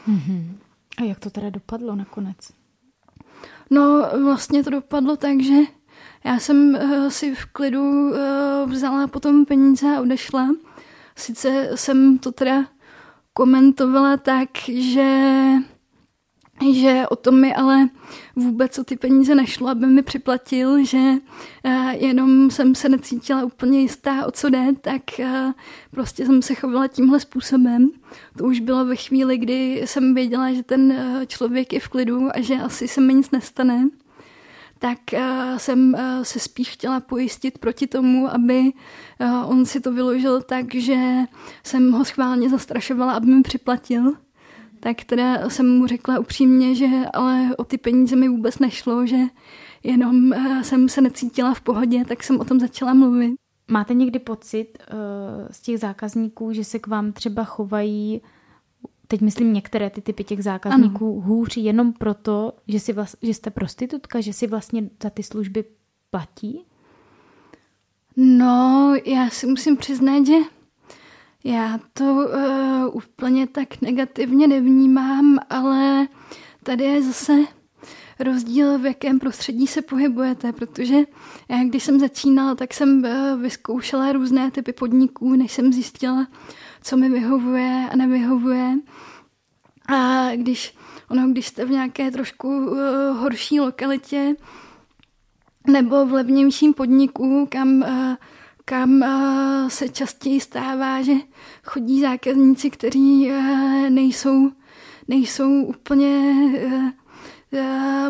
Mm-hmm. 0.08 0.44
A 0.98 1.02
jak 1.02 1.18
to 1.18 1.30
teda 1.30 1.50
dopadlo 1.50 1.96
nakonec? 1.96 2.36
No, 3.70 4.10
vlastně 4.24 4.64
to 4.64 4.70
dopadlo 4.70 5.16
tak, 5.16 5.40
že 5.40 5.54
já 6.24 6.38
jsem 6.38 6.74
uh, 6.74 7.08
si 7.08 7.34
v 7.34 7.44
klidu 7.44 8.10
uh, 8.10 8.16
vzala 8.66 9.06
potom 9.06 9.44
peníze 9.44 9.96
a 9.96 10.00
odešla. 10.00 10.48
Sice 11.16 11.70
jsem 11.74 12.18
to 12.18 12.32
teda 12.32 12.64
komentovala 13.38 14.16
tak, 14.16 14.50
že 14.66 15.10
že 16.74 17.06
o 17.10 17.16
tom 17.16 17.40
mi 17.40 17.54
ale 17.54 17.88
vůbec 18.36 18.78
o 18.78 18.84
ty 18.84 18.96
peníze 18.96 19.34
nešlo, 19.34 19.68
aby 19.68 19.86
mi 19.86 20.02
připlatil, 20.02 20.84
že 20.84 20.98
uh, 20.98 21.90
jenom 21.90 22.50
jsem 22.50 22.74
se 22.74 22.88
necítila 22.88 23.44
úplně 23.44 23.80
jistá, 23.80 24.26
o 24.26 24.30
co 24.30 24.50
jde, 24.50 24.66
tak 24.80 25.02
uh, 25.18 25.52
prostě 25.90 26.26
jsem 26.26 26.42
se 26.42 26.54
chovala 26.54 26.88
tímhle 26.88 27.20
způsobem. 27.20 27.90
To 28.38 28.44
už 28.44 28.60
bylo 28.60 28.84
ve 28.84 28.96
chvíli, 28.96 29.38
kdy 29.38 29.82
jsem 29.84 30.14
věděla, 30.14 30.52
že 30.52 30.62
ten 30.62 30.92
uh, 30.92 31.24
člověk 31.24 31.72
je 31.72 31.80
v 31.80 31.88
klidu 31.88 32.28
a 32.34 32.40
že 32.40 32.54
asi 32.54 32.88
se 32.88 33.00
mi 33.00 33.14
nic 33.14 33.30
nestane 33.30 33.88
tak 34.78 34.98
uh, 35.12 35.20
jsem 35.56 35.94
uh, 35.94 36.22
se 36.22 36.38
spíš 36.38 36.70
chtěla 36.70 37.00
pojistit 37.00 37.58
proti 37.58 37.86
tomu, 37.86 38.34
aby 38.34 38.72
uh, 39.20 39.50
on 39.50 39.66
si 39.66 39.80
to 39.80 39.92
vyložil 39.92 40.42
tak, 40.42 40.74
že 40.74 40.96
jsem 41.62 41.92
ho 41.92 42.04
schválně 42.04 42.50
zastrašovala, 42.50 43.12
aby 43.12 43.26
mi 43.26 43.42
připlatil. 43.42 44.12
Tak 44.80 45.04
teda 45.04 45.50
jsem 45.50 45.78
mu 45.78 45.86
řekla 45.86 46.18
upřímně, 46.18 46.74
že 46.74 46.86
ale 47.12 47.56
o 47.56 47.64
ty 47.64 47.78
peníze 47.78 48.16
mi 48.16 48.28
vůbec 48.28 48.58
nešlo, 48.58 49.06
že 49.06 49.18
jenom 49.82 50.30
uh, 50.30 50.62
jsem 50.62 50.88
se 50.88 51.00
necítila 51.00 51.54
v 51.54 51.60
pohodě, 51.60 52.04
tak 52.04 52.22
jsem 52.22 52.40
o 52.40 52.44
tom 52.44 52.60
začala 52.60 52.94
mluvit. 52.94 53.34
Máte 53.70 53.94
někdy 53.94 54.18
pocit 54.18 54.78
uh, 54.92 54.98
z 55.50 55.60
těch 55.60 55.78
zákazníků, 55.78 56.52
že 56.52 56.64
se 56.64 56.78
k 56.78 56.86
vám 56.86 57.12
třeba 57.12 57.44
chovají 57.44 58.22
teď 59.08 59.20
myslím 59.20 59.52
některé 59.52 59.90
ty 59.90 60.00
typy 60.00 60.24
těch 60.24 60.42
zákazníků 60.42 61.12
ano. 61.12 61.26
hůř 61.26 61.56
jenom 61.56 61.92
proto, 61.92 62.52
že, 62.68 62.80
si 62.80 62.92
vlast, 62.92 63.16
že 63.22 63.34
jste 63.34 63.50
prostitutka, 63.50 64.20
že 64.20 64.32
si 64.32 64.46
vlastně 64.46 64.90
za 65.02 65.10
ty 65.10 65.22
služby 65.22 65.64
platí? 66.10 66.64
No, 68.16 68.94
já 69.04 69.30
si 69.30 69.46
musím 69.46 69.76
přiznat, 69.76 70.26
že 70.26 70.36
já 71.44 71.78
to 71.92 72.04
uh, 72.04 72.96
úplně 72.96 73.46
tak 73.46 73.80
negativně 73.80 74.46
nevnímám, 74.46 75.38
ale 75.50 76.08
tady 76.62 76.84
je 76.84 77.02
zase 77.02 77.32
rozdíl, 78.20 78.78
v 78.78 78.86
jakém 78.86 79.18
prostředí 79.18 79.66
se 79.66 79.82
pohybujete, 79.82 80.52
protože 80.52 80.96
já, 81.48 81.64
když 81.64 81.82
jsem 81.84 82.00
začínala, 82.00 82.54
tak 82.54 82.74
jsem 82.74 83.04
uh, 83.04 83.42
vyzkoušela 83.42 84.12
různé 84.12 84.50
typy 84.50 84.72
podniků, 84.72 85.36
než 85.36 85.52
jsem 85.52 85.72
zjistila, 85.72 86.26
co 86.82 86.96
mi 86.96 87.08
vyhovuje 87.08 87.88
a 87.92 87.96
nevyhovuje. 87.96 88.74
A 89.88 90.28
když, 90.34 90.74
ono, 91.10 91.28
když 91.28 91.46
jste 91.46 91.64
v 91.64 91.70
nějaké 91.70 92.10
trošku 92.10 92.48
uh, 92.48 92.78
horší 93.16 93.60
lokalitě, 93.60 94.34
nebo 95.66 96.06
v 96.06 96.12
levnějším 96.12 96.74
podniku, 96.74 97.48
kam, 97.50 97.84
kam 98.64 99.04
se 99.68 99.88
častěji 99.88 100.40
stává, 100.40 101.02
že 101.02 101.12
chodí 101.64 102.00
zákazníci, 102.00 102.70
kteří 102.70 103.30
nejsou, 103.88 104.50
nejsou 105.08 105.62
úplně 105.62 106.34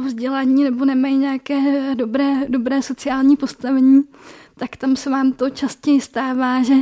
vzdělání 0.01 0.65
nebo 0.65 0.85
nemají 0.85 1.17
nějaké 1.17 1.95
dobré, 1.95 2.49
dobré 2.49 2.83
sociální 2.83 3.37
postavení, 3.37 4.05
tak 4.57 4.77
tam 4.77 4.97
se 4.97 5.11
vám 5.11 5.33
to 5.33 5.51
častěji 5.51 6.01
stává, 6.01 6.63
že, 6.63 6.75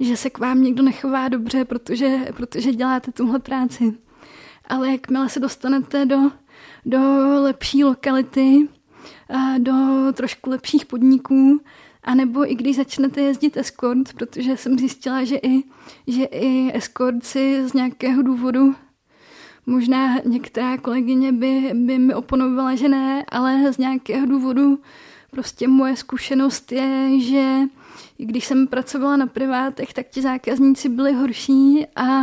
že 0.00 0.16
se 0.16 0.30
k 0.30 0.38
vám 0.38 0.62
někdo 0.62 0.82
nechová 0.82 1.28
dobře, 1.28 1.64
protože, 1.64 2.18
protože 2.36 2.72
děláte 2.72 3.12
tuhle 3.12 3.38
práci. 3.38 3.94
Ale 4.68 4.90
jakmile 4.90 5.28
se 5.28 5.40
dostanete 5.40 6.06
do, 6.06 6.18
do 6.86 7.00
lepší 7.42 7.84
lokality, 7.84 8.68
do 9.58 9.72
trošku 10.12 10.50
lepších 10.50 10.86
podniků, 10.86 11.60
a 12.02 12.14
nebo 12.14 12.52
i 12.52 12.54
když 12.54 12.76
začnete 12.76 13.20
jezdit 13.20 13.56
escort, 13.56 14.12
protože 14.12 14.56
jsem 14.56 14.78
zjistila, 14.78 15.24
že 15.24 15.36
i, 15.36 15.62
že 16.06 16.24
i 16.24 16.76
escortci 16.76 17.68
z 17.68 17.72
nějakého 17.72 18.22
důvodu 18.22 18.74
Možná 19.66 20.18
některá 20.24 20.76
kolegyně 20.76 21.32
by, 21.32 21.70
by 21.74 21.98
mi 21.98 22.14
oponovala, 22.14 22.74
že 22.74 22.88
ne, 22.88 23.24
ale 23.28 23.72
z 23.72 23.78
nějakého 23.78 24.26
důvodu 24.26 24.78
prostě 25.30 25.68
moje 25.68 25.96
zkušenost 25.96 26.72
je, 26.72 27.20
že 27.20 27.58
když 28.16 28.44
jsem 28.44 28.66
pracovala 28.66 29.16
na 29.16 29.26
privátech, 29.26 29.92
tak 29.92 30.06
ti 30.08 30.22
zákazníci 30.22 30.88
byli 30.88 31.12
horší 31.12 31.86
a 31.96 32.20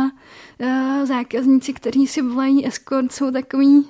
zákazníci, 1.04 1.72
kteří 1.72 2.06
si 2.06 2.22
volají 2.22 2.66
escort, 2.66 3.12
jsou 3.12 3.30
takový 3.30 3.88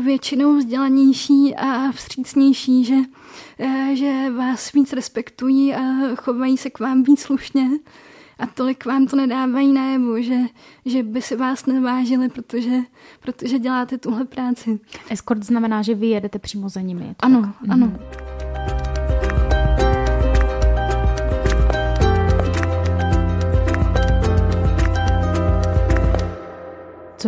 většinou 0.00 0.56
vzdělanější 0.56 1.56
a 1.56 1.92
vstřícnější, 1.92 2.84
že, 2.84 2.96
že 3.92 4.30
vás 4.30 4.72
víc 4.72 4.92
respektují 4.92 5.74
a 5.74 5.80
chovají 6.16 6.56
se 6.56 6.70
k 6.70 6.80
vám 6.80 7.02
víc 7.02 7.20
slušně 7.20 7.68
a 8.38 8.46
tolik 8.46 8.84
vám 8.84 9.06
to 9.06 9.16
nedávají 9.16 9.72
najevo, 9.72 10.22
že, 10.22 10.38
že 10.84 11.02
by 11.02 11.22
si 11.22 11.36
vás 11.36 11.66
nevážili, 11.66 12.28
protože, 12.28 12.76
protože 13.20 13.58
děláte 13.58 13.98
tuhle 13.98 14.24
práci. 14.24 14.80
Escort 15.10 15.42
znamená, 15.42 15.82
že 15.82 15.94
vy 15.94 16.06
jedete 16.06 16.38
přímo 16.38 16.68
za 16.68 16.80
nimi. 16.80 17.14
Ano, 17.20 17.42
tak? 17.42 17.54
ano. 17.68 17.86
Mm. 17.86 18.37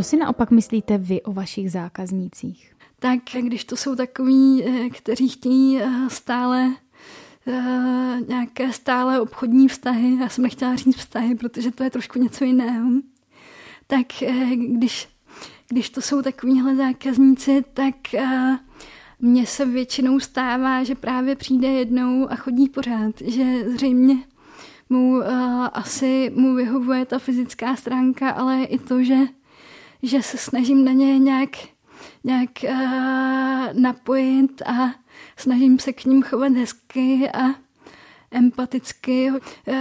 Co 0.01 0.05
si 0.05 0.17
naopak 0.17 0.51
myslíte 0.51 0.99
vy 0.99 1.23
o 1.23 1.33
vašich 1.33 1.73
zákaznících? 1.73 2.73
Tak 2.99 3.19
když 3.41 3.65
to 3.65 3.77
jsou 3.77 3.95
takový, 3.95 4.65
eh, 4.65 4.91
kteří 4.91 5.29
chtějí 5.29 5.79
eh, 5.83 5.91
stále 6.09 6.75
uh, 7.47 8.29
nějaké 8.29 8.73
stále 8.73 9.21
obchodní 9.21 9.69
vztahy, 9.69 10.17
já 10.21 10.29
jsem 10.29 10.45
nechtěla 10.45 10.77
říct 10.77 10.97
vztahy, 10.97 11.35
protože 11.35 11.71
to 11.71 11.85
je 11.85 11.91
trošku 11.91 12.19
něco 12.19 12.45
jiného, 12.45 12.91
tak 13.87 14.07
když, 14.57 15.09
když 15.69 15.91
to 15.91 16.03
jsou 16.03 16.23
takovýhle 16.23 16.77
zákazníci, 16.77 17.65
tak 17.75 17.95
mně 19.19 19.47
se 19.47 19.67
většinou 19.67 20.21
stává, 20.21 20.85
že 20.85 20.95
právě 20.95 21.37
přijde 21.37 21.69
jednou 21.69 22.33
a 22.33 22.37
chodí 22.37 22.69
pořád, 22.69 23.21
že 23.25 23.71
zřejmě 23.71 24.17
mu 24.91 25.23
asi 25.73 26.33
mu 26.35 26.55
vyhovuje 26.55 27.07
ta 27.07 27.19
fyzická 27.19 27.77
stránka, 27.77 28.31
ale 28.31 28.65
i 28.65 28.79
to, 28.79 29.03
že, 29.03 29.17
že 30.03 30.23
se 30.23 30.39
snažím 30.39 30.85
na 30.85 30.93
ně 30.93 31.19
nějak, 31.19 31.51
nějak 32.25 32.51
uh, 32.65 33.81
napojit 33.81 34.63
a 34.63 34.95
snažím 35.37 35.79
se 35.79 35.93
k 35.93 36.05
ním 36.05 36.23
chovat 36.23 36.53
hezky 36.53 37.31
a 37.31 37.55
empaticky. 38.31 39.31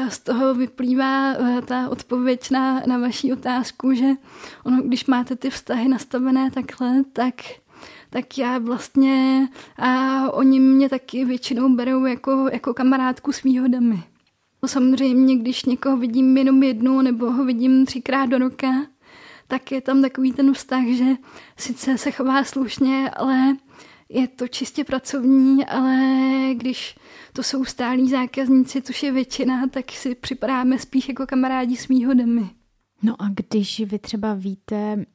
Z 0.09 0.19
toho 0.19 0.53
vyplývá 0.53 1.33
eh, 1.33 1.61
ta 1.61 1.89
odpověď 1.89 2.51
na, 2.51 2.81
na 2.87 2.97
vaši 2.97 3.33
otázku, 3.33 3.93
že 3.93 4.07
ono, 4.63 4.81
když 4.81 5.05
máte 5.05 5.35
ty 5.35 5.49
vztahy 5.49 5.87
nastavené 5.87 6.51
takhle, 6.51 7.03
tak 7.13 7.35
tak 8.09 8.37
já 8.37 8.57
vlastně 8.57 9.47
a 9.77 10.21
oni 10.31 10.59
mě 10.59 10.89
taky 10.89 11.25
většinou 11.25 11.75
berou 11.75 12.05
jako, 12.05 12.49
jako 12.51 12.73
kamarádku 12.73 13.31
s 13.31 13.43
výhodami. 13.43 14.03
Samozřejmě, 14.65 15.35
když 15.37 15.65
někoho 15.65 15.97
vidím 15.97 16.37
jenom 16.37 16.63
jednou 16.63 17.01
nebo 17.01 17.31
ho 17.31 17.45
vidím 17.45 17.85
třikrát 17.85 18.25
do 18.25 18.37
roka, 18.37 18.67
tak 19.49 19.71
je 19.71 19.81
tam 19.81 20.01
takový 20.01 20.33
ten 20.33 20.53
vztah, 20.53 20.85
že 20.85 21.05
sice 21.57 21.97
se 21.97 22.11
chová 22.11 22.43
slušně, 22.43 23.09
ale 23.09 23.57
je 24.09 24.27
to 24.27 24.47
čistě 24.47 24.83
pracovní, 24.83 25.65
ale 25.65 25.97
když 26.53 26.95
to 27.33 27.43
jsou 27.43 27.65
stálí 27.65 28.09
zákazníci, 28.09 28.81
což 28.81 29.03
je 29.03 29.11
většina, 29.11 29.67
tak 29.67 29.91
si 29.91 30.15
připadáme 30.15 30.79
spíš 30.79 31.07
jako 31.07 31.25
kamarádi 31.25 31.77
s 31.77 31.87
výhodami. 31.87 32.49
No 33.03 33.21
a 33.21 33.29
když 33.29 33.79
vy 33.79 33.99
třeba 33.99 34.33
víte, 34.33 35.05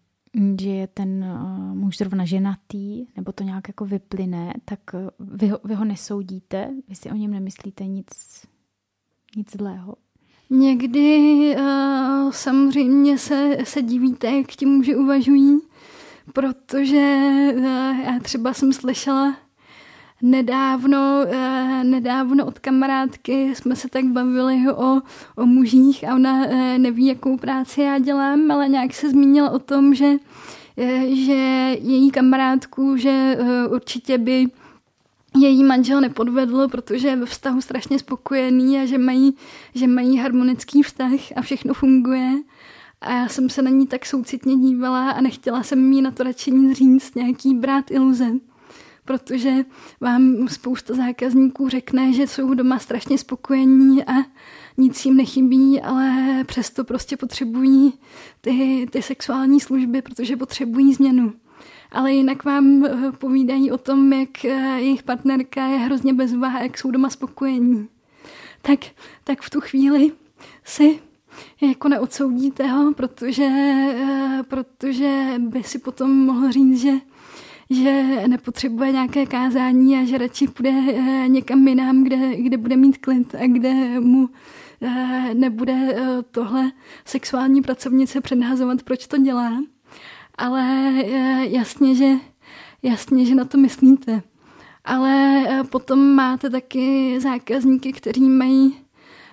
že 0.61 0.71
je 0.71 0.87
ten 0.87 1.25
eh, 1.25 1.75
muž 1.75 1.97
zrovna 1.97 2.25
ženatý, 2.25 3.07
nebo 3.17 3.33
to 3.33 3.45
nějak 3.45 3.69
jako 3.69 3.85
vyplyne, 3.85 4.55
tak 4.65 4.81
eh, 4.95 5.11
vy 5.19 5.49
ho, 5.49 5.59
vy 5.65 5.75
ho 5.75 5.85
nesoudíte? 5.85 6.71
Vy 6.89 6.95
si 6.95 7.11
o 7.11 7.15
něm 7.15 7.31
nemyslíte 7.31 7.87
nic, 7.87 8.09
nic 9.37 9.57
zlého? 9.57 9.95
Někdy 10.55 11.57
uh, 11.59 12.31
samozřejmě 12.31 13.19
se, 13.19 13.57
se 13.65 13.83
divíte, 13.83 14.31
jak 14.31 14.47
ti 14.47 14.67
muži 14.67 14.97
uvažují, 14.97 15.59
protože 16.33 17.17
uh, 17.57 17.65
já 18.05 18.19
třeba 18.23 18.55
jsem 18.55 18.73
slyšela 18.73 19.37
nedávno, 20.23 20.99
uh, 20.99 21.85
nedávno 21.85 22.47
od 22.47 22.59
kamarádky 22.59 23.55
jsme 23.55 23.77
se 23.77 23.89
tak 23.89 24.05
bavili 24.05 24.73
o, 24.73 25.01
o 25.37 25.47
mužích 25.47 26.09
a 26.09 26.15
ona 26.15 26.47
uh, 26.47 26.79
neví, 26.79 27.07
jakou 27.07 27.37
práci 27.37 27.81
já 27.81 27.99
dělám, 27.99 28.51
ale 28.51 28.69
nějak 28.69 28.95
se 28.95 29.11
zmínila 29.11 29.51
o 29.51 29.59
tom, 29.59 29.95
že, 29.95 30.13
že 31.09 31.35
její 31.81 32.11
kamarádku, 32.11 32.97
že 32.97 33.39
určitě 33.71 34.19
by 34.19 34.47
její 35.37 35.65
manžel 35.65 36.01
nepodvedl, 36.01 36.69
protože 36.69 37.09
je 37.09 37.17
ve 37.17 37.27
vztahu 37.27 37.61
strašně 37.61 37.99
spokojený 37.99 38.79
a 38.79 38.87
že 38.87 38.99
mají, 38.99 39.37
že 39.75 39.87
mají 39.87 40.17
harmonický 40.19 40.83
vztah 40.83 41.11
a 41.37 41.43
všechno 41.43 41.75
funguje. 41.75 42.31
A 43.01 43.13
já 43.13 43.29
jsem 43.29 43.51
se 43.51 43.63
na 43.63 43.71
ní 43.71 43.87
tak 43.87 44.07
soucitně 44.07 44.57
dívala 44.57 45.11
a 45.11 45.21
nechtěla 45.21 45.63
jsem 45.63 45.93
jí 45.93 46.03
na 46.03 46.11
to 46.11 46.23
radši 46.23 46.51
nic 46.51 46.79
říct, 46.79 47.15
nějaký 47.15 47.55
brát 47.55 47.91
iluze. 47.91 48.27
Protože 49.05 49.65
vám 50.01 50.49
spousta 50.49 50.95
zákazníků 50.95 51.69
řekne, 51.69 52.13
že 52.13 52.27
jsou 52.27 52.55
doma 52.55 52.79
strašně 52.79 53.19
spokojení 53.19 54.05
a 54.05 54.13
nic 54.77 55.05
jim 55.05 55.17
nechybí, 55.17 55.81
ale 55.81 56.45
přesto 56.47 56.85
prostě 56.85 57.17
potřebují 57.17 57.93
ty, 58.41 58.87
ty 58.91 59.03
sexuální 59.03 59.61
služby, 59.61 60.03
protože 60.03 60.37
potřebují 60.37 60.95
změnu 60.95 61.33
ale 61.95 62.13
jinak 62.13 62.45
vám 62.45 62.85
eh, 62.85 63.13
povídají 63.19 63.71
o 63.73 63.79
tom, 63.79 64.13
jak 64.13 64.45
eh, 64.45 64.81
jejich 64.81 65.03
partnerka 65.03 65.67
je 65.67 65.79
hrozně 65.79 66.15
bezvá, 66.15 66.63
jak 66.63 66.79
jsou 66.79 66.91
doma 66.91 67.11
spokojení. 67.11 67.89
Tak, 68.63 68.81
tak 69.25 69.43
v 69.43 69.51
tu 69.51 69.61
chvíli 69.61 70.13
si 70.65 70.99
jako 71.61 71.89
neodsoudíte 71.89 72.67
ho, 72.67 72.95
protože, 72.95 73.45
eh, 73.45 74.43
protože 74.49 75.35
by 75.39 75.63
si 75.63 75.79
potom 75.79 76.11
mohl 76.11 76.53
říct, 76.53 76.81
že, 76.81 76.93
že 77.71 78.23
nepotřebuje 78.27 78.93
nějaké 78.93 79.27
kázání 79.27 79.97
a 79.97 80.05
že 80.05 80.19
radši 80.19 80.49
půjde 80.49 80.73
někam 81.27 81.69
jinam, 81.69 82.05
kde, 82.05 82.37
kde 82.37 82.57
bude 82.57 82.77
mít 82.77 82.99
klid 82.99 83.35
a 83.35 83.47
kde 83.47 84.01
mu 84.01 84.29
nebude 85.35 85.97
tohle 86.31 86.73
sexuální 87.05 87.63
pracovnice 87.63 88.21
předhazovat, 88.21 88.83
proč 88.83 89.07
to 89.07 89.19
dělá 89.19 89.59
ale 90.39 90.93
eh, 91.05 91.47
jasně, 91.47 91.95
že, 91.95 92.11
jasně, 92.83 93.27
že 93.27 93.35
na 93.35 93.45
to 93.45 93.59
myslíte. 93.59 94.23
Ale 94.85 95.45
eh, 95.49 95.65
potom 95.65 96.15
máte 96.15 96.51
taky 96.51 97.21
zákazníky, 97.21 97.93
kteří 97.93 98.29
mají 98.29 98.77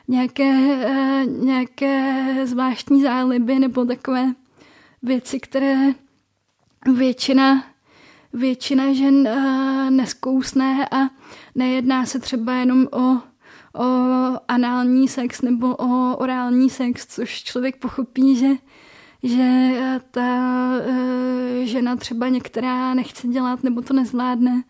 nějaké, 0.07 0.77
eh, 0.85 1.25
nějaké 1.25 2.25
zvláštní 2.47 3.01
záliby 3.01 3.59
nebo 3.59 3.85
takové 3.85 4.33
věci, 5.03 5.39
které 5.39 5.93
většina, 6.93 7.63
většina 8.33 8.93
žen 8.93 9.29
neskousne 9.89 10.87
a 10.91 11.09
nejedná 11.55 12.05
se 12.05 12.19
třeba 12.19 12.53
jenom 12.53 12.87
o, 12.91 12.99
o 13.09 13.21
anální 14.47 15.07
sex 15.07 15.41
nebo 15.41 15.75
o 15.75 16.17
orální 16.17 16.69
sex, 16.69 17.07
což 17.15 17.43
člověk 17.43 17.75
pochopí, 17.75 18.35
že 18.35 18.47
že 19.23 19.71
ta 20.11 20.71
uh, 20.87 21.65
žena 21.65 21.95
třeba 21.95 22.27
některá 22.27 22.93
nechce 22.93 23.27
dělat 23.27 23.63
nebo 23.63 23.81
to 23.81 23.93
nezvládne, 23.93 24.63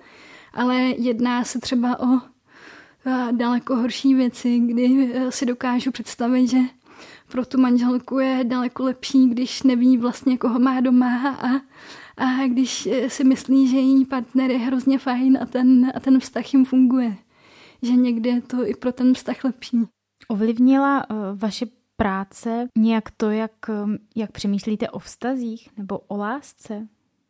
ale 0.53 0.75
jedná 0.81 1.43
se 1.43 1.59
třeba 1.59 1.99
o 1.99 2.05
uh, 2.05 2.19
daleko 3.31 3.75
horší 3.75 4.13
věci, 4.13 4.59
kdy 4.59 5.13
si 5.29 5.45
dokážu 5.45 5.91
představit, 5.91 6.47
že 6.47 6.57
pro 7.31 7.45
tu 7.45 7.61
manželku 7.61 8.19
je 8.19 8.43
daleko 8.43 8.83
lepší, 8.83 9.29
když 9.29 9.63
neví 9.63 9.97
vlastně, 9.97 10.37
koho 10.37 10.59
má 10.59 10.79
doma 10.79 11.29
a, 11.29 11.47
a 12.17 12.47
když 12.47 12.89
si 13.07 13.23
myslí, 13.23 13.67
že 13.67 13.77
její 13.77 14.05
partner 14.05 14.51
je 14.51 14.57
hrozně 14.57 14.99
fajn 14.99 15.37
a 15.41 15.45
ten, 15.45 15.91
a 15.95 15.99
ten 15.99 16.19
vztah 16.19 16.53
jim 16.53 16.65
funguje. 16.65 17.17
Že 17.81 17.91
někdy 17.91 18.29
je 18.29 18.41
to 18.41 18.67
i 18.67 18.75
pro 18.75 18.91
ten 18.91 19.13
vztah 19.13 19.43
lepší. 19.43 19.81
Ovlivnila 20.27 21.05
vaše 21.35 21.65
práce 22.01 22.67
nějak 22.77 23.11
to, 23.11 23.29
jak, 23.29 23.51
jak 24.15 24.31
přemýšlíte 24.31 24.89
o 24.89 24.99
vztazích 24.99 25.69
nebo 25.77 25.99
o 25.99 26.17
lásce, 26.17 26.87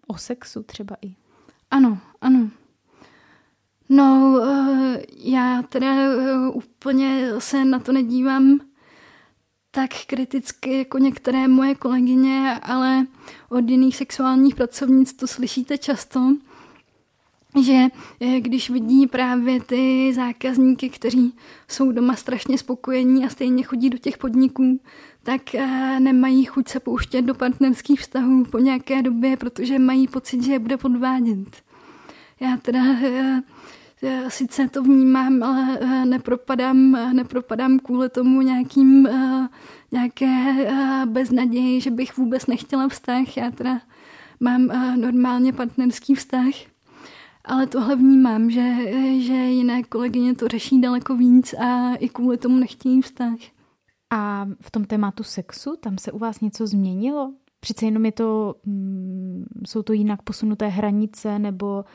o 0.08 0.18
sexu 0.18 0.64
třeba 0.64 0.96
i? 1.02 1.16
Ano, 1.72 1.98
ano. 2.22 2.50
No, 3.90 4.40
eh, 4.44 5.02
já 5.18 5.62
teda 5.62 5.88
eh, 5.96 6.50
úplně 6.54 7.28
se 7.40 7.66
na 7.66 7.80
to 7.80 7.92
nedívám 7.92 8.60
tak 9.72 9.90
kriticky 10.08 10.78
jako 10.78 10.98
některé 10.98 11.48
moje 11.48 11.76
kolegyně, 11.76 12.60
ale 12.64 13.06
od 13.50 13.70
jiných 13.70 13.96
sexuálních 13.96 14.56
pracovnic 14.56 15.14
to 15.14 15.28
slyšíte 15.28 15.78
často, 15.78 16.36
že 17.62 17.74
eh, 18.20 18.40
když 18.40 18.70
vidí 18.70 19.08
právě 19.08 19.62
ty 19.62 20.14
zákazníky, 20.14 20.90
kteří 20.90 21.34
jsou 21.68 21.92
doma 21.92 22.16
strašně 22.16 22.58
spokojení 22.58 23.26
a 23.26 23.30
stejně 23.30 23.64
chodí 23.64 23.90
do 23.90 23.98
těch 23.98 24.18
podniků, 24.18 24.80
tak 25.24 25.42
nemají 26.00 26.46
chuť 26.46 26.68
se 26.68 26.80
pouštět 26.80 27.22
do 27.22 27.34
partnerských 27.34 28.00
vztahů 28.00 28.46
po 28.46 28.60
nějaké 28.60 29.02
době, 29.02 29.38
protože 29.38 29.80
mají 29.80 30.08
pocit, 30.08 30.44
že 30.44 30.52
je 30.52 30.60
bude 30.60 30.78
podvádět. 30.78 31.64
Já 32.40 32.58
teda 32.58 32.84
sice 34.28 34.68
to 34.68 34.84
vnímám, 34.84 35.44
ale 35.44 35.78
eh, 35.82 36.06
nepropadám, 36.06 36.96
eh, 36.96 37.14
nepropadám 37.14 37.80
kvůli 37.80 38.10
tomu 38.10 38.42
nějakým, 38.42 39.08
eh, 39.08 39.48
nějaké 39.92 40.56
beznaději, 41.06 41.82
že 41.82 41.92
bych 41.92 42.18
vůbec 42.18 42.48
nechtěla 42.48 42.88
vztah. 42.88 43.38
Já 43.38 43.52
teda 43.52 43.82
mám 44.40 44.72
normálně 44.96 45.54
partnerský 45.54 46.16
vztah, 46.16 46.54
ale 47.46 47.68
tohle 47.68 47.96
vnímám, 47.96 48.50
že, 48.50 48.76
že 49.22 49.34
jiné 49.34 49.84
kolegyně 49.84 50.36
to 50.36 50.48
řeší 50.48 50.82
daleko 50.82 51.16
víc 51.16 51.54
a 51.54 51.96
i 51.96 52.10
kvůli 52.10 52.38
tomu 52.38 52.60
nechtějí 52.60 53.02
vztah. 53.02 53.36
A 54.14 54.48
v 54.62 54.72
tom 54.72 54.86
tématu 54.86 55.24
sexu, 55.24 55.76
tam 55.80 55.98
se 55.98 56.12
u 56.12 56.18
vás 56.18 56.42
něco 56.42 56.68
změnilo? 56.68 57.34
Přece 57.60 57.86
jenom 57.86 58.06
je 58.06 58.12
to, 58.12 58.56
mm, 58.66 59.46
jsou 59.68 59.82
to 59.82 59.94
jinak 59.94 60.22
posunuté 60.22 60.68
hranice, 60.68 61.40
nebo 61.40 61.86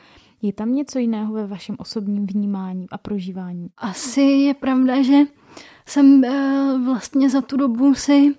je 0.41 0.53
tam 0.53 0.75
něco 0.75 0.99
jiného 0.99 1.33
ve 1.33 1.47
vašem 1.47 1.75
osobním 1.79 2.27
vnímání 2.27 2.85
a 2.91 2.97
prožívání? 2.97 3.67
Asi 3.77 4.21
je 4.21 4.53
pravda, 4.53 5.01
že 5.01 5.17
jsem 5.85 6.23
eh, 6.23 6.79
vlastně 6.85 7.29
za 7.29 7.41
tu 7.41 7.57
dobu 7.57 7.93
si 7.93 8.35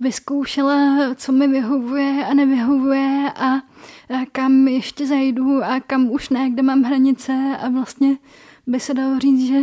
vyzkoušela, 0.00 1.14
co 1.14 1.32
mi 1.32 1.48
vyhovuje 1.48 2.26
a 2.26 2.34
nevyhovuje 2.34 3.32
a 3.36 3.62
kam 4.32 4.68
ještě 4.68 5.06
zajdu 5.06 5.64
a 5.64 5.80
kam 5.80 6.10
už 6.10 6.28
ne, 6.28 6.50
kde 6.50 6.62
mám 6.62 6.82
hranice. 6.82 7.56
A 7.62 7.68
vlastně 7.68 8.16
by 8.66 8.80
se 8.80 8.94
dalo 8.94 9.18
říct, 9.18 9.48
že, 9.48 9.60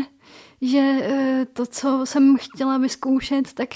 že 0.62 0.80
eh, 0.80 1.48
to, 1.54 1.66
co 1.66 2.02
jsem 2.04 2.38
chtěla 2.38 2.78
vyzkoušet, 2.78 3.54
tak 3.54 3.70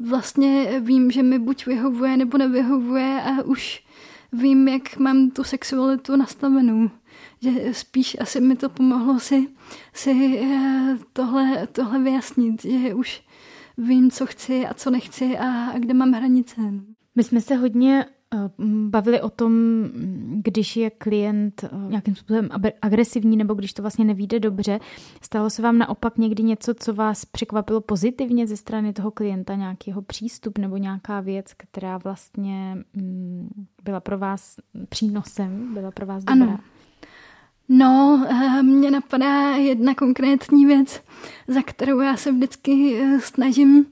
vlastně 0.00 0.80
vím, 0.80 1.10
že 1.10 1.22
mi 1.22 1.38
buď 1.38 1.66
vyhovuje 1.66 2.16
nebo 2.16 2.38
nevyhovuje 2.38 3.22
a 3.22 3.42
už 3.42 3.84
vím, 4.32 4.68
jak 4.68 4.96
mám 4.96 5.30
tu 5.30 5.44
sexualitu 5.44 6.16
nastavenou. 6.16 6.90
Že 7.42 7.74
spíš 7.74 8.16
asi 8.20 8.40
mi 8.40 8.56
to 8.56 8.68
pomohlo 8.68 9.20
si, 9.20 9.48
si 9.92 10.40
eh, 10.42 10.98
tohle, 11.12 11.66
tohle 11.66 11.98
vyjasnit, 11.98 12.62
že 12.62 12.94
už 12.94 13.22
vím, 13.78 14.10
co 14.10 14.26
chci 14.26 14.66
a 14.66 14.74
co 14.74 14.90
nechci 14.90 15.38
a, 15.38 15.64
a 15.70 15.78
kde 15.78 15.94
mám 15.94 16.12
hranice. 16.12 16.60
My 17.14 17.24
jsme 17.24 17.40
se 17.40 17.54
hodně 17.54 18.04
eh, 18.34 18.50
bavili 18.88 19.20
o 19.20 19.30
tom, 19.30 19.52
když 20.42 20.76
je 20.76 20.90
klient 20.90 21.64
eh, 21.64 21.68
nějakým 21.88 22.14
způsobem 22.14 22.48
agresivní 22.82 23.36
nebo 23.36 23.54
když 23.54 23.72
to 23.72 23.82
vlastně 23.82 24.04
nevíde 24.04 24.40
dobře. 24.40 24.80
Stalo 25.22 25.50
se 25.50 25.62
vám 25.62 25.78
naopak 25.78 26.18
někdy 26.18 26.42
něco, 26.42 26.74
co 26.74 26.94
vás 26.94 27.24
překvapilo 27.24 27.80
pozitivně 27.80 28.46
ze 28.46 28.56
strany 28.56 28.92
toho 28.92 29.10
klienta, 29.10 29.54
nějaký 29.54 29.90
jeho 29.90 30.02
přístup 30.02 30.58
nebo 30.58 30.76
nějaká 30.76 31.20
věc, 31.20 31.46
která 31.56 31.98
vlastně 31.98 32.76
mm, 32.94 33.48
byla 33.84 34.00
pro 34.00 34.18
vás 34.18 34.56
přínosem, 34.88 35.74
byla 35.74 35.90
pro 35.90 36.06
vás 36.06 36.24
dobrá? 36.24 36.46
Ano. 36.46 36.58
No, 37.68 38.26
eh, 38.28 38.62
mně 38.62 38.90
napadá 38.90 39.50
jedna 39.50 39.94
konkrétní 39.94 40.66
věc, 40.66 41.02
za 41.48 41.62
kterou 41.62 42.00
já 42.00 42.16
se 42.16 42.32
vždycky 42.32 43.00
eh, 43.00 43.20
snažím 43.20 43.86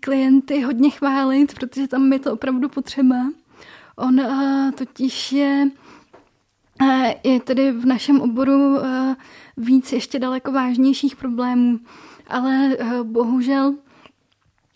klienty 0.00 0.62
hodně 0.62 0.90
chválit, 0.90 1.54
protože 1.54 1.88
tam 1.88 2.12
je 2.12 2.18
to 2.18 2.32
opravdu 2.32 2.68
potřeba. 2.68 3.16
On 3.96 4.20
eh, 4.20 4.72
totiž 4.74 5.32
je, 5.32 5.70
je 7.24 7.40
tedy 7.40 7.72
v 7.72 7.86
našem 7.86 8.20
oboru 8.20 8.78
víc 9.56 9.92
ještě 9.92 10.18
daleko 10.18 10.52
vážnějších 10.52 11.16
problémů, 11.16 11.80
ale 12.28 12.76
bohužel 13.02 13.74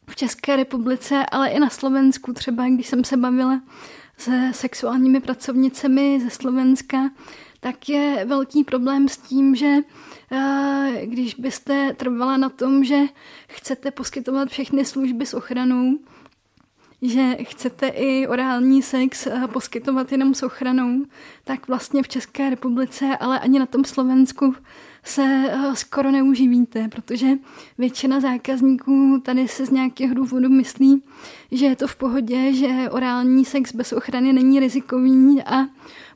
v 0.08 0.16
České 0.16 0.56
republice, 0.56 1.26
ale 1.32 1.48
i 1.48 1.60
na 1.60 1.70
Slovensku 1.70 2.32
třeba, 2.32 2.68
když 2.68 2.86
jsem 2.86 3.04
se 3.04 3.16
bavila 3.16 3.60
se 4.18 4.50
sexuálními 4.52 5.20
pracovnicemi 5.20 6.20
ze 6.20 6.30
Slovenska, 6.30 7.10
tak 7.60 7.88
je 7.88 8.24
velký 8.24 8.64
problém 8.64 9.08
s 9.08 9.16
tím, 9.16 9.54
že 9.54 9.76
eh, 10.32 11.00
když 11.04 11.34
byste 11.34 11.94
trvala 11.96 12.36
na 12.36 12.48
tom, 12.48 12.84
že 12.84 13.00
chcete 13.48 13.90
poskytovat 13.90 14.48
všechny 14.48 14.84
služby 14.84 15.26
s 15.26 15.34
ochranou, 15.34 15.98
že 17.02 17.36
chcete 17.42 17.88
i 17.88 18.26
orální 18.26 18.82
sex 18.82 19.26
eh, 19.26 19.42
poskytovat 19.52 20.12
jenom 20.12 20.34
s 20.34 20.42
ochranou, 20.42 21.04
tak 21.44 21.68
vlastně 21.68 22.02
v 22.02 22.08
České 22.08 22.50
republice, 22.50 23.16
ale 23.20 23.40
ani 23.40 23.58
na 23.58 23.66
tom 23.66 23.84
Slovensku 23.84 24.54
se 25.08 25.22
eh, 25.22 25.76
skoro 25.76 26.10
neuživíte, 26.10 26.88
protože 26.88 27.26
většina 27.78 28.20
zákazníků 28.20 29.22
tady 29.24 29.48
se 29.48 29.66
z 29.66 29.70
nějakého 29.70 30.14
důvodu 30.14 30.48
myslí, 30.48 31.02
že 31.52 31.66
je 31.66 31.76
to 31.76 31.86
v 31.88 31.96
pohodě, 31.96 32.52
že 32.52 32.90
orální 32.90 33.44
sex 33.44 33.74
bez 33.74 33.92
ochrany 33.92 34.32
není 34.32 34.60
rizikový 34.60 35.42
a 35.42 35.66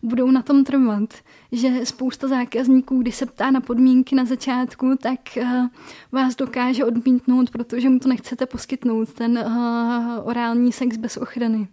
budou 0.02 0.30
na 0.30 0.42
tom 0.42 0.64
trvat. 0.64 1.14
Že 1.52 1.86
spousta 1.86 2.28
zákazníků, 2.28 3.02
když 3.02 3.14
se 3.14 3.26
ptá 3.26 3.50
na 3.50 3.60
podmínky 3.60 4.14
na 4.14 4.24
začátku, 4.24 4.96
tak 5.02 5.20
uh, 5.36 5.66
vás 6.12 6.36
dokáže 6.36 6.84
odmítnout, 6.84 7.50
protože 7.50 7.90
mu 7.90 7.98
to 7.98 8.08
nechcete 8.08 8.46
poskytnout, 8.46 9.12
ten 9.12 9.38
uh, 9.38 10.28
orální 10.28 10.72
sex 10.72 10.96
bez 10.96 11.16
ochrany. 11.16 11.68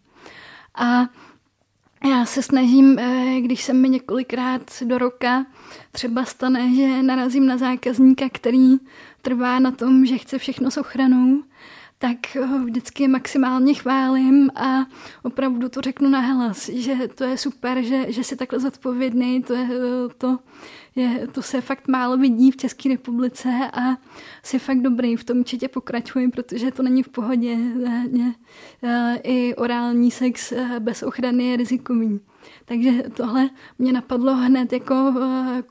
A 0.76 1.10
já 2.06 2.26
se 2.26 2.42
snažím, 2.42 3.00
eh, 3.00 3.42
když 3.42 3.64
se 3.64 3.74
mi 3.74 3.90
několikrát 3.90 4.62
do 4.86 4.98
roka 4.98 5.46
třeba 5.92 6.26
stane, 6.26 6.76
že 6.76 7.04
narazím 7.04 7.48
na 7.48 7.58
zákazníka, 7.58 8.26
který 8.32 8.78
trvá 9.22 9.60
na 9.60 9.72
tom, 9.72 10.06
že 10.06 10.18
chce 10.18 10.38
všechno 10.38 10.72
s 10.72 10.78
ochranou, 10.78 11.44
tak 12.00 12.36
ho 12.36 12.60
vždycky 12.60 13.08
maximálně 13.08 13.74
chválím 13.74 14.50
a 14.56 14.86
opravdu 15.24 15.70
to 15.70 15.82
řeknu 15.82 16.10
na 16.10 16.20
hlas, 16.20 16.70
že 16.70 16.96
to 17.16 17.24
je 17.24 17.38
super, 17.38 17.82
že, 17.82 18.12
že 18.12 18.24
jsi 18.24 18.36
takhle 18.36 18.60
zodpovědný, 18.60 19.44
to, 19.44 19.54
je, 19.54 19.68
to, 20.18 20.40
je, 20.98 21.28
to 21.28 21.42
se 21.42 21.62
fakt 21.62 21.88
málo 21.88 22.18
vidí 22.18 22.52
v 22.52 22.58
České 22.58 22.90
republice 22.90 23.50
a 23.74 23.98
jsi 24.44 24.60
fakt 24.60 24.82
dobrý, 24.82 25.16
v 25.16 25.24
tom 25.24 25.40
určitě 25.40 25.68
pokračuji, 25.68 26.32
protože 26.32 26.72
to 26.72 26.84
není 26.84 27.04
v 27.04 27.10
pohodě. 27.10 27.58
I 29.24 29.56
orální 29.56 30.12
sex 30.12 30.52
eh, 30.52 30.80
bez 30.80 31.04
ochrany 31.04 31.46
je 31.46 31.58
rizikový. 31.58 32.20
Takže 32.66 33.04
tohle 33.14 33.50
mě 33.80 33.94
napadlo 33.94 34.36
hned 34.36 34.74
jako 34.74 35.14
eh, 35.22 35.64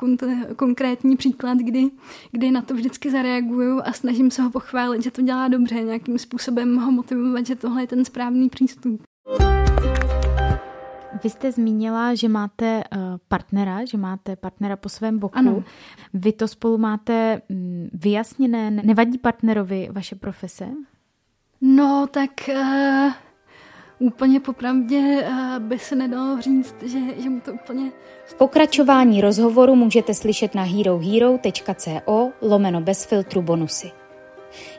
konkrétní 0.57 1.17
příklad, 1.17 1.59
kdy, 1.59 1.91
kdy 2.31 2.51
na 2.51 2.63
to 2.63 2.75
vždycky 2.75 3.11
zareaguju 3.11 3.81
a 3.85 3.93
snažím 3.93 4.31
se 4.31 4.43
ho 4.43 4.51
pochválit, 4.51 5.03
že 5.03 5.11
to 5.11 5.23
dělá 5.23 5.49
dobře, 5.49 5.75
nějakým 5.75 6.19
způsobem 6.19 6.77
ho 6.77 6.93
motivovat, 6.93 7.47
že 7.47 7.55
tohle 7.55 7.83
je 7.83 7.87
ten 7.87 8.05
správný 8.05 8.49
přístup. 8.49 9.03
Vy 11.25 11.31
jste 11.31 11.53
zmínila, 11.53 12.15
že 12.15 12.29
máte 12.29 12.67
eh, 12.67 12.99
partnera, 13.29 13.85
že 13.85 13.99
máte 13.99 14.37
partnera 14.37 14.77
po 14.77 14.89
svém 14.89 15.19
boku. 15.19 15.39
Ano. 15.39 15.65
Vy 16.15 16.33
to 16.33 16.49
spolu 16.49 16.79
máte 16.79 17.43
mm, 17.49 17.89
vyjasněné, 17.93 18.71
nevadí 18.71 19.19
partnerovi 19.19 19.89
vaše 19.93 20.15
profese? 20.15 20.69
No, 21.61 22.07
tak 22.11 22.31
uh, 22.49 23.13
úplně 23.99 24.41
popravdě 24.41 25.25
uh, 25.29 25.59
by 25.59 25.79
se 25.79 25.97
nedalo 25.97 26.41
říct, 26.41 26.75
že, 26.83 26.99
že 27.23 27.31
mu 27.31 27.41
to 27.41 27.53
úplně... 27.53 27.91
V 28.25 28.35
pokračování 28.35 29.21
rozhovoru 29.21 29.75
můžete 29.75 30.15
slyšet 30.15 30.55
na 30.55 30.63
herohero.co 30.63 32.33
lomeno 32.43 32.81
bez 32.81 33.05
filtru 33.05 33.43
bonusy. 33.43 33.91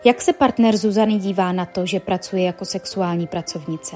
Jak 0.05 0.21
se 0.21 0.33
partner 0.33 0.77
Zuzany 0.77 1.17
dívá 1.17 1.51
na 1.51 1.65
to, 1.65 1.85
že 1.85 1.99
pracuje 1.99 2.43
jako 2.43 2.65
sexuální 2.65 3.27
pracovnice? 3.27 3.95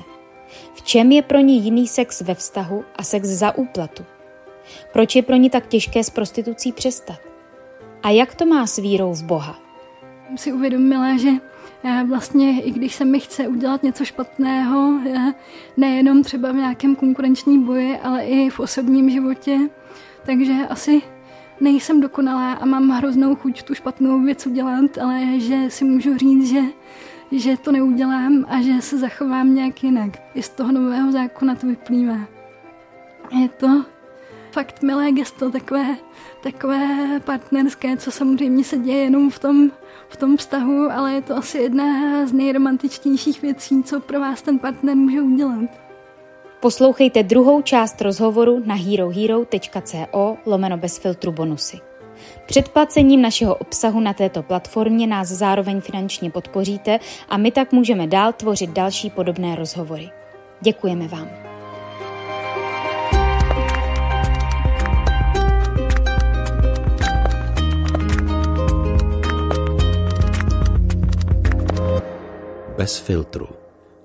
V 0.73 0.81
čem 0.81 1.11
je 1.11 1.21
pro 1.21 1.39
ní 1.39 1.63
jiný 1.63 1.87
sex 1.87 2.21
ve 2.21 2.35
vztahu 2.35 2.83
a 2.95 3.03
sex 3.03 3.27
za 3.27 3.57
úplatu? 3.57 4.05
Proč 4.93 5.15
je 5.15 5.21
pro 5.21 5.35
ní 5.35 5.49
tak 5.49 5.67
těžké 5.67 6.03
s 6.03 6.09
prostitucí 6.09 6.71
přestat? 6.71 7.19
A 8.03 8.09
jak 8.09 8.35
to 8.35 8.45
má 8.45 8.67
s 8.67 8.77
vírou 8.77 9.13
v 9.13 9.23
Boha? 9.23 9.71
si 10.35 10.53
uvědomila, 10.53 11.17
že 11.17 11.29
eh, 11.83 12.03
vlastně 12.09 12.61
i 12.61 12.71
když 12.71 12.95
se 12.95 13.05
mi 13.05 13.19
chce 13.19 13.47
udělat 13.47 13.83
něco 13.83 14.05
špatného, 14.05 14.99
eh, 15.15 15.33
nejenom 15.77 16.23
třeba 16.23 16.51
v 16.51 16.55
nějakém 16.55 16.95
konkurenčním 16.95 17.65
boji, 17.65 17.97
ale 17.97 18.23
i 18.23 18.49
v 18.49 18.59
osobním 18.59 19.09
životě, 19.09 19.57
takže 20.25 20.53
asi 20.69 21.01
nejsem 21.61 22.01
dokonalá 22.01 22.53
a 22.53 22.65
mám 22.65 22.89
hroznou 22.89 23.35
chuť 23.35 23.63
tu 23.63 23.75
špatnou 23.75 24.21
věc 24.21 24.47
udělat, 24.47 24.97
ale 24.97 25.39
že 25.39 25.69
si 25.69 25.85
můžu 25.85 26.17
říct, 26.17 26.49
že, 26.49 26.61
že 27.31 27.57
to 27.57 27.71
neudělám 27.71 28.45
a 28.49 28.61
že 28.61 28.81
se 28.81 28.97
zachovám 28.97 29.55
nějak 29.55 29.83
jinak. 29.83 30.11
I 30.35 30.43
z 30.43 30.49
toho 30.49 30.71
nového 30.71 31.11
zákona 31.11 31.55
to 31.55 31.67
vyplývá. 31.67 32.17
Je 33.39 33.49
to 33.49 33.85
fakt 34.51 34.83
milé 34.83 35.11
gesto, 35.11 35.51
takové, 35.51 35.97
takové 36.43 36.87
partnerské, 37.19 37.97
co 37.97 38.11
samozřejmě 38.11 38.63
se 38.63 38.77
děje 38.77 39.03
jenom 39.03 39.29
v 39.29 39.39
tom, 39.39 39.71
v 40.09 40.17
tom 40.17 40.37
vztahu, 40.37 40.91
ale 40.91 41.13
je 41.13 41.21
to 41.21 41.37
asi 41.37 41.57
jedna 41.57 41.85
z 42.27 42.33
nejromantičtějších 42.33 43.41
věcí, 43.41 43.83
co 43.83 43.99
pro 43.99 44.19
vás 44.19 44.41
ten 44.41 44.59
partner 44.59 44.95
může 44.95 45.21
udělat. 45.21 45.90
Poslouchejte 46.61 47.23
druhou 47.23 47.61
část 47.61 48.01
rozhovoru 48.01 48.63
na 48.65 48.75
herohero.co 48.75 50.37
lomeno 50.45 50.77
bez 50.77 50.97
filtru 50.97 51.31
bonusy. 51.31 51.77
Předplacením 52.45 53.21
našeho 53.21 53.55
obsahu 53.55 53.99
na 53.99 54.13
této 54.13 54.43
platformě 54.43 55.07
nás 55.07 55.27
zároveň 55.27 55.81
finančně 55.81 56.31
podpoříte 56.31 56.99
a 57.29 57.37
my 57.37 57.51
tak 57.51 57.71
můžeme 57.71 58.07
dál 58.07 58.33
tvořit 58.33 58.69
další 58.69 59.09
podobné 59.09 59.55
rozhovory. 59.55 60.09
Děkujeme 60.61 61.07
vám. 61.07 61.29
Bez 72.77 72.97
filtru. 72.97 73.60